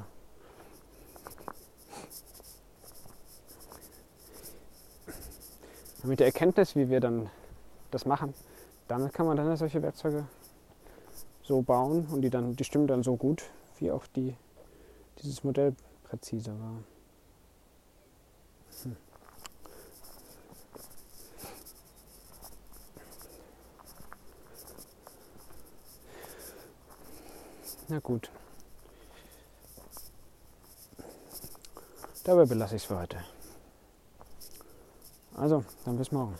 Mit 6.03 6.21
der 6.21 6.27
Erkenntnis, 6.27 6.77
wie 6.77 6.91
wir 6.91 7.01
dann 7.01 7.31
das 7.91 8.05
machen, 8.05 8.35
damit 8.89 9.15
kann 9.15 9.27
man 9.27 9.39
dann 9.39 9.57
solche 9.57 9.81
Werkzeuge 9.83 10.27
so 11.43 11.63
bauen 11.63 12.07
und 12.11 12.21
die 12.23 12.31
dann, 12.31 12.57
die 12.57 12.65
stimmen 12.65 12.87
dann 12.87 13.03
so 13.03 13.17
gut, 13.17 13.45
wie 13.79 13.91
auch 13.91 14.07
die, 14.09 14.37
dieses 15.23 15.45
Modell 15.45 15.75
präzise 16.05 16.51
war. 16.51 16.94
Na 27.89 27.99
gut. 27.99 28.31
Dabei 32.25 32.47
belasse 32.47 32.77
ich 32.77 32.83
es 32.83 32.89
für 32.89 32.99
heute. 32.99 33.23
Also, 35.37 35.65
dann 35.85 35.99
bis 35.99 36.11
morgen. 36.11 36.35